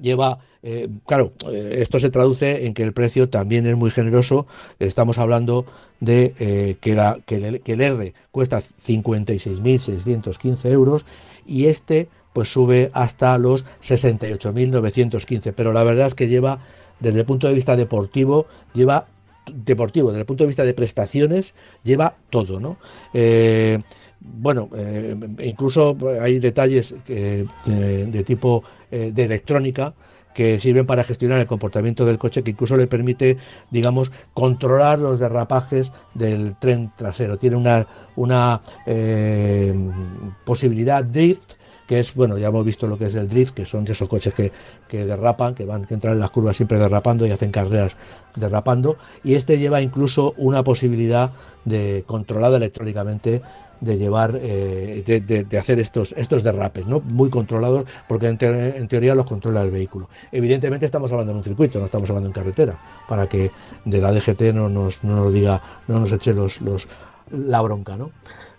[0.00, 4.46] lleva eh, claro, esto se traduce en que el precio también es muy generoso.
[4.78, 5.66] Estamos hablando
[6.00, 11.04] de que, la, que, el, que, el, R cuesta 56.615 euros
[11.46, 15.52] y este pues sube hasta los 68.915.
[15.56, 16.58] Pero la verdad es que lleva,
[16.98, 19.06] desde el punto de vista deportivo, lleva
[19.52, 22.76] deportivo, desde el punto de vista de prestaciones, lleva todo, ¿no?
[24.20, 24.70] bueno,
[25.42, 29.94] incluso hay detalles de tipo de electrónica
[30.34, 33.38] que sirven para gestionar el comportamiento del coche, que incluso le permite,
[33.70, 37.38] digamos, controlar los derrapajes del tren trasero.
[37.38, 37.86] Tiene una,
[38.16, 39.72] una eh,
[40.44, 41.53] posibilidad drift,
[41.86, 44.32] que es, bueno, ya hemos visto lo que es el drift, que son esos coches
[44.32, 44.52] que,
[44.88, 47.96] que derrapan, que van que entran en las curvas siempre derrapando y hacen carreras
[48.36, 48.96] derrapando.
[49.22, 51.32] Y este lleva incluso una posibilidad
[51.64, 53.42] de controlada electrónicamente
[53.80, 57.00] de llevar, eh, de, hacer estos, estos derrapes, ¿no?
[57.00, 60.08] Muy controlados, porque en, teoría los controla el vehículo.
[60.32, 62.78] Evidentemente estamos hablando en un circuito, no estamos hablando en carretera,
[63.08, 63.50] para que
[63.84, 66.88] de la DGT no nos, no nos diga, no nos eche los, los
[67.30, 68.10] la bronca, ¿no?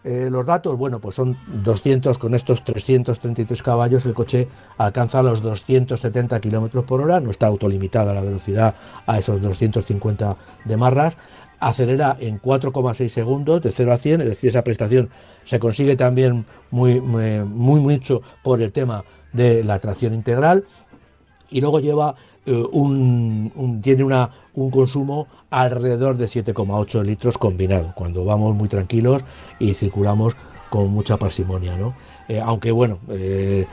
[0.08, 4.48] Eh, los datos, bueno, pues son 200 con estos 333 caballos, el coche
[4.78, 8.76] alcanza los 270 kilómetros por hora, no está autolimitada la velocidad
[9.08, 11.18] a esos 250 de marras,
[11.60, 15.10] acelera en 4,6 segundos de 0 a 100, es decir, esa prestación
[15.44, 19.04] se consigue también muy, muy, mucho por el tema
[19.34, 20.66] de la tracción integral
[21.50, 22.14] y luego lleva
[22.46, 29.24] eh, un, tiene una, un consumo alrededor de 7,8 litros combinado cuando vamos muy tranquilos
[29.60, 30.36] y circulamos
[30.70, 31.96] con mucha parsimonia, ¿no?
[32.28, 33.68] Eh, aunque bueno, eh,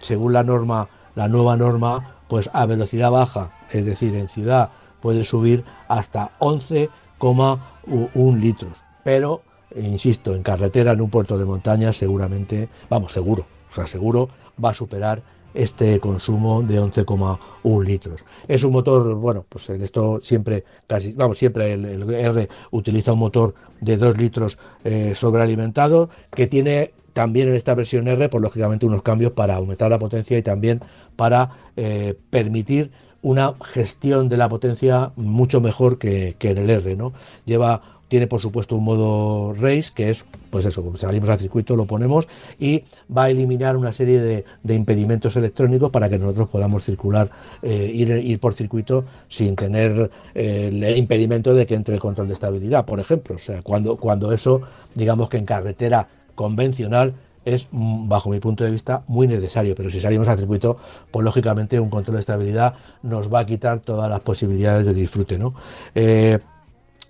[0.00, 4.70] según la norma, la nueva norma, pues a velocidad baja, es decir, en ciudad
[5.02, 8.78] puede subir hasta 11,1 litros.
[9.04, 9.42] Pero,
[9.76, 14.30] insisto, en carretera, en un puerto de montaña, seguramente, vamos, seguro, o sea, seguro
[14.62, 15.22] va a superar
[15.54, 18.24] este consumo de 11,1 litros.
[18.48, 23.20] Es un motor, bueno, pues en esto siempre, casi, vamos, siempre el, R utiliza un
[23.20, 28.86] motor de 2 litros eh, sobrealimentado que tiene también en esta versión R, pues lógicamente
[28.86, 30.80] unos cambios para aumentar la potencia y también
[31.16, 32.90] para eh, permitir
[33.22, 37.12] una gestión de la potencia mucho mejor que, en el R, ¿no?
[37.44, 41.86] Lleva tiene por supuesto un modo race que es pues eso salimos al circuito lo
[41.86, 42.28] ponemos
[42.60, 47.30] y va a eliminar una serie de, impedimentos electrónicos para que nosotros podamos circular
[47.62, 52.28] eh, ir, ir, por circuito sin tener eh, el impedimento de que entre el control
[52.28, 54.60] de estabilidad por ejemplo o sea cuando cuando eso
[54.94, 57.14] digamos que en carretera convencional
[57.46, 59.74] es, mm, bajo mi punto de vista, muy necesario.
[59.74, 60.76] Pero si salimos al circuito,
[61.10, 65.38] pues lógicamente un control de estabilidad nos va a quitar todas las posibilidades de disfrute.
[65.38, 65.52] ¿no?
[65.96, 66.38] Eh,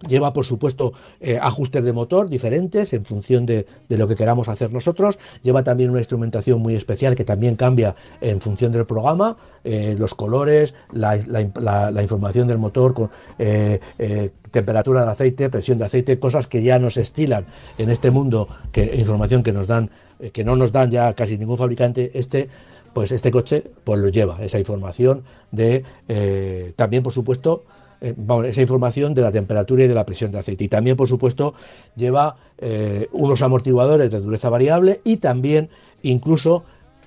[0.09, 4.73] Lleva, por supuesto, eh, ajustes de motor diferentes en función de, lo que queramos hacer
[4.73, 5.19] nosotros.
[5.43, 10.15] Lleva también una instrumentación muy especial que también cambia en función del programa, eh, los
[10.15, 11.17] colores, la,
[12.03, 13.11] información del motor, con,
[14.51, 17.47] temperatura del aceite, presión de aceite, cosas que ya nos estilan
[17.79, 19.91] en este mundo, que información que nos dan
[20.23, 22.49] eh, que no nos dan ya casi ningún fabricante, este,
[22.93, 27.65] pues este coche pues lo lleva, esa información de, eh, también por supuesto,
[28.03, 28.15] eh,
[28.47, 30.65] esa información de la temperatura y de la presión de aceite.
[30.65, 31.55] Y también, por supuesto,
[31.97, 32.37] lleva
[33.11, 35.69] unos amortiguadores de dureza variable y también
[36.03, 36.63] incluso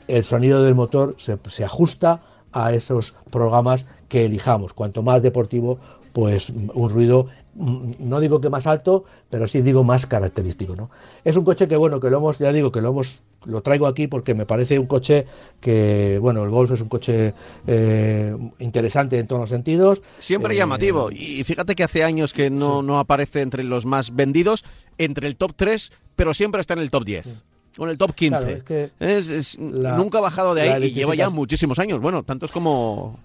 [0.08, 2.22] el sonido del motor se, ajusta
[2.52, 4.74] a esos programas que elijamos.
[4.74, 5.80] Cuanto más deportivo,
[6.14, 10.76] pues un ruido no digo que más alto, pero sí digo más característico.
[10.76, 10.90] ¿no?
[11.24, 13.88] Es un coche que, bueno, que lo hemos, ya digo, que lo hemos, lo traigo
[13.88, 15.26] aquí porque me parece un coche
[15.62, 17.34] que, bueno, el Golf es un coche
[17.68, 20.02] eh, interesante en todos los sentidos.
[20.18, 21.10] Siempre eh, llamativo.
[21.12, 24.66] Y fíjate que hace años que no, no aparece entre los más vendidos,
[24.98, 27.44] entre el top 3, pero siempre está en el top 10.
[27.78, 28.38] con el top 15.
[28.40, 31.78] Claro, es que Es- es- la- nunca ha bajado de ahí y lleva ya muchísimos
[31.80, 32.00] años.
[32.02, 33.20] Bueno, tantos como,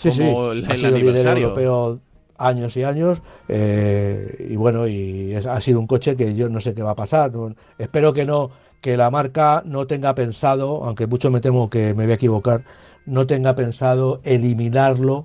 [0.00, 1.48] Sí, sí, como el, aniversario.
[1.50, 2.00] europeo
[2.46, 3.18] años y años
[3.48, 6.92] eh, y bueno y es- ha sido un coche que yo no sé qué va
[6.92, 11.40] a pasar no- espero que no que la marca no tenga pensado aunque mucho me
[11.40, 12.62] temo que me voy a equivocar
[13.06, 15.24] no tenga pensado eliminarlo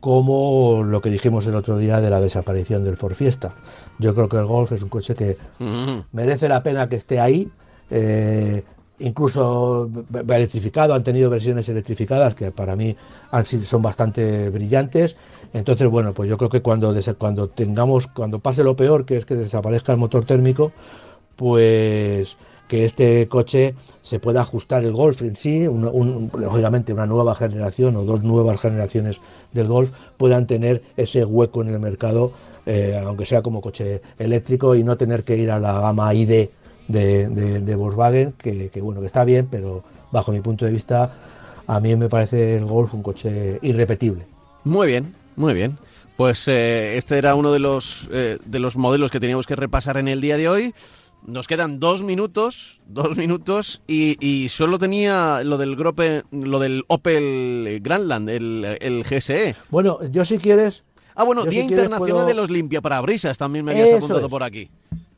[0.00, 3.52] como lo que dijimos el otro día de la desaparición del Ford Fiesta
[3.98, 6.04] yo creo que el Golf es un coche que Ujú.
[6.12, 7.48] merece la pena que esté ahí.
[7.90, 8.62] eh,
[8.98, 9.88] incluso
[10.28, 12.96] electrificado, han tenido versiones electrificadas que para mí
[13.30, 15.16] han sido, son bastante brillantes.
[15.56, 19.24] Entonces, bueno, pues yo creo que cuando, cuando tengamos, cuando pase lo peor, que es
[19.24, 20.70] que desaparezca el motor térmico,
[21.34, 22.36] pues
[22.68, 28.04] que este coche se pueda ajustar el Golf en sí, lógicamente una nueva generación o
[28.04, 29.18] dos nuevas generaciones
[29.52, 32.32] del Golf puedan tener ese hueco en el mercado,
[32.66, 36.50] eh, aunque sea como coche eléctrico y no tener que ir a la gama ID
[36.88, 41.14] de, Volkswagen, que, bueno, que está bien, pero bajo mi punto de vista
[41.66, 44.26] a mí me parece el Golf un coche irrepetible.
[44.64, 45.78] Muy bien, muy bien.
[46.16, 49.96] Pues eh, este era uno de los, eh, de los modelos que teníamos que repasar
[49.98, 50.74] en el día de hoy.
[51.26, 56.84] Nos quedan dos minutos, dos minutos, y, y solo tenía lo del Grope, lo del
[56.88, 59.56] Opel Grandland, el, el GSE.
[59.70, 60.84] Bueno, yo si quieres,
[61.18, 63.96] Ah, bueno, Yo, Día si quieres, Internacional puedo- de los Limpiaparabrisas, también me habías Eso
[63.96, 64.28] apuntado es.
[64.28, 64.68] por aquí.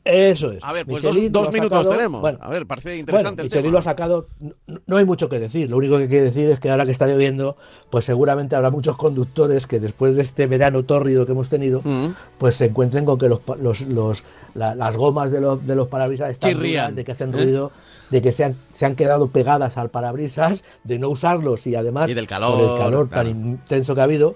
[0.09, 0.63] Eso es.
[0.63, 2.21] A ver, pues dos, Michelin minutos sacado- tenemos.
[2.21, 3.71] bueno, a ver, parece Bueno, interesante el Michelin tema.
[3.73, 6.59] lo ha sacado, no, no hay mucho que decir, lo único que quiere decir es
[6.59, 7.57] que ahora que está lloviendo,
[7.89, 12.07] pues seguramente habrá muchos conductores que después de este verano tórrido que hemos tenido, Mm.
[12.37, 14.23] pues se encuentren con que los, los, los-
[14.55, 17.43] la- las gomas de los, de los parabrisas están duras, de que hacen ¿eh?
[17.43, 17.71] ruido,
[18.09, 22.09] de que se han, se han quedado pegadas al parabrisas, de no usarlos y además
[22.09, 23.29] Y del por calor, el calor claro.
[23.29, 24.35] tan intenso que ha habido.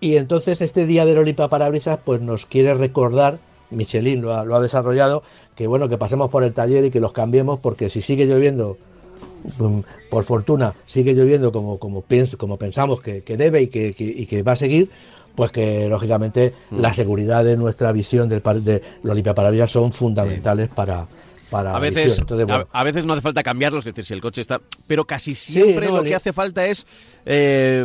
[0.00, 3.38] Y entonces este día del Olimpa Parabrisas pues nos quiere recordar,
[3.70, 5.22] Michelin lo ha, lo ha desarrollado,
[5.56, 8.76] que bueno, que pasemos por el taller y que los cambiemos porque si sigue lloviendo,
[9.58, 9.78] mm,
[10.10, 14.04] por fortuna, sigue lloviendo como, como, pienso, como pensamos que, que debe y que, que-
[14.04, 14.90] y que va a seguir,
[15.34, 16.80] pues que lógicamente Mm.
[16.80, 21.06] la seguridad de nuestra visión del, de los Olimpa Parabrisas son fundamentales para,
[21.58, 22.18] para A veces.
[22.18, 24.60] Entonces, bueno, a, a veces no hace falta cambiarlos, es decir, si el coche está.
[24.86, 26.86] Pero casi siempre no, lo que hace falta es
[27.26, 27.84] eh,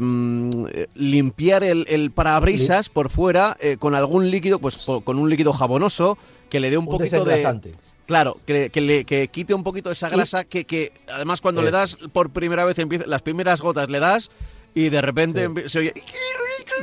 [0.95, 6.17] limpiar el, el parabrisas por fuera eh, con algún líquido, pues con un líquido jabonoso
[6.49, 7.72] que le dé un, un poquito de.
[8.05, 11.70] Claro, que, que le, que quite un poquito esa grasa que, que además cuando le
[11.70, 14.32] das por primera vez, empieza, las primeras gotas le das
[14.74, 15.93] y de repente empie- se oye.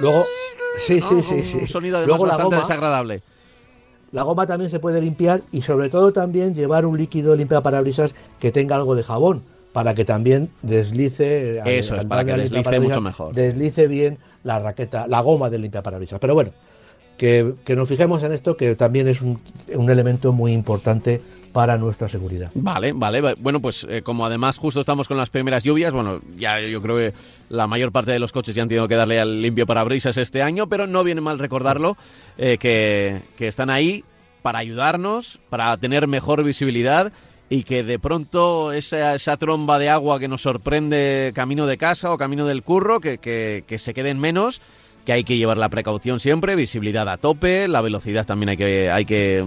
[0.01, 0.25] Luego,
[0.87, 1.09] sí, ¿no?
[1.11, 1.73] sí, sí, Un sí.
[1.73, 3.23] sonido además Luego bastante goma- desagradable.
[4.17, 8.15] La goma también se puede limpiar y sobre todo también llevar un líquido limpia parabrisas
[8.41, 9.43] que tenga algo de jabón
[9.75, 13.35] para que también deslice al- Eso es, para que deslice mucho mejor.
[13.35, 16.19] Deslice bien la raqueta, la goma del limpiaparabrisas.
[16.19, 16.49] Pero bueno,
[17.19, 19.39] que, que nos fijemos en esto que también es un,
[19.75, 21.21] un elemento muy importante
[21.57, 22.51] para nuestra seguridad.
[22.55, 23.23] Vale, vale.
[23.23, 26.83] va- Bueno, pues eh, como además justo estamos con las primeras lluvias, bueno, ya yo
[26.83, 27.15] creo que
[27.49, 30.43] la mayor parte de los coches ya han tenido que darle al limpio parabrisas este
[30.43, 31.97] año, pero no viene mal recordarlo,
[32.37, 34.05] eh, que, que están ahí
[34.43, 37.11] para ayudarnos, para tener mejor visibilidad
[37.49, 42.13] y que de pronto esa, esa tromba de agua que nos sorprende camino de casa
[42.13, 44.61] o camino del curro, que, que, que se queden menos
[45.07, 48.91] que hay que llevar la precaución siempre, visibilidad a tope, la velocidad también hay que,
[48.91, 49.47] hay que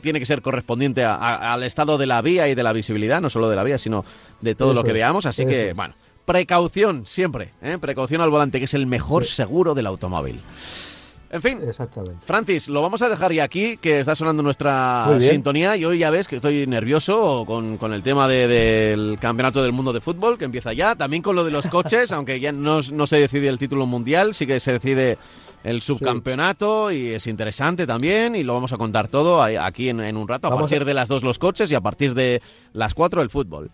[0.00, 3.20] tiene que ser correspondiente a- a- al estado de la vía y de la visibilidad,
[3.20, 4.04] no solo de la vía, sino
[4.40, 5.26] de todo lo que veamos.
[5.26, 7.76] Así eso que, bueno, precaución siempre, ¿eh?
[7.80, 10.38] precaución al volante, que es el mejor seguro del automóvil.
[11.30, 12.16] En fin, Exactamente.
[12.24, 16.08] Francis, lo vamos a dejar ya aquí, que está sonando nuestra sintonía y hoy ya
[16.10, 20.38] ves que estoy nervioso con, con el tema de- del Campeonato del Mundo de Fútbol,
[20.38, 23.48] que empieza ya, también con lo de los coches, aunque ya no, no se decide
[23.48, 25.18] el título mundial, sí que se decide
[25.64, 30.16] el subcampeonato y es interesante también y lo vamos a contar todo aquí en, en
[30.16, 32.40] un rato, a Vamos a- partir de las dos los coches y a partir de
[32.72, 33.70] las cuatro el fútbol.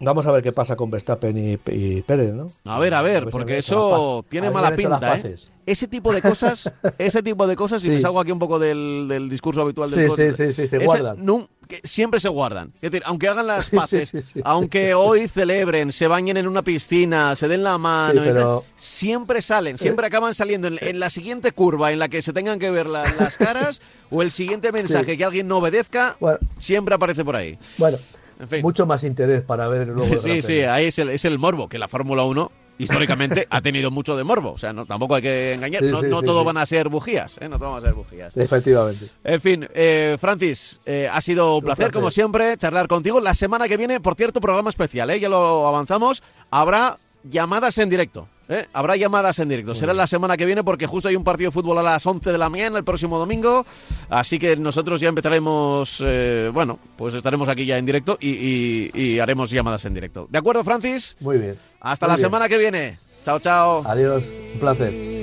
[0.00, 2.50] Vamos a ver qué pasa con Verstappen y, y Pérez, ¿no?
[2.64, 5.36] A ver, a ver, porque eso tiene mala pinta, ¿eh?
[5.66, 8.00] Ese tipo de cosas, ese tipo de cosas, y me Sí.
[8.02, 10.76] salgo aquí un poco del, del discurso habitual del Sí, coche, sí, sí, sí, se
[10.76, 11.24] ese guardan.
[11.24, 12.72] nun- que siempre se guardan.
[12.82, 14.12] Es decir, aunque hagan las paces,
[14.44, 19.78] aunque hoy celebren, se bañen en una piscina, se den la mano, pero- siempre salen,
[19.78, 22.86] siempre acaban saliendo en, en la siguiente curva en la que se tengan que ver
[22.86, 23.80] la- las caras
[24.10, 27.58] o el siguiente mensaje que alguien no obedezca, Bueno, siempre aparece por ahí.
[27.78, 27.96] bueno
[28.40, 28.62] En fin.
[28.62, 30.12] mucho más interés para ver luego.
[30.12, 33.60] el Sí, sí, ahí es el, es el morbo, que la Fórmula 1 históricamente ha
[33.62, 34.52] tenido mucho de morbo.
[34.52, 35.82] O sea, no, tampoco hay que engañar.
[35.82, 37.48] Sí, no sí, no sí, todo van a ser bujías, ¿eh?
[37.48, 38.36] No todo van a ser bujías.
[38.36, 39.06] Efectivamente.
[39.22, 41.92] En fin, eh, Francis, eh, ha sido un placer, placer.
[41.94, 43.20] como siempre, charlar contigo.
[43.20, 45.20] La semana que viene, por cierto, programa especial, ¿eh?
[45.20, 48.28] ya lo avanzamos, habrá llamadas en directo.
[48.48, 48.66] ¿Eh?
[48.72, 49.74] Habrá llamadas en directo.
[49.74, 52.32] Será la semana que viene porque justo hay un partido de fútbol a las 11
[52.32, 53.64] de la mañana el próximo domingo.
[54.08, 59.50] Así que nosotros ya empezaremos, eh, bueno, pues estaremos aquí ya en directo y, haremos
[59.50, 60.26] llamadas en directo.
[60.30, 61.16] ¿De acuerdo, Francis?
[61.20, 61.58] Muy bien.
[61.80, 62.98] Hasta la semana que viene.
[63.24, 63.82] Chao, chao.
[63.86, 64.22] Adiós.
[64.54, 65.13] Un placer.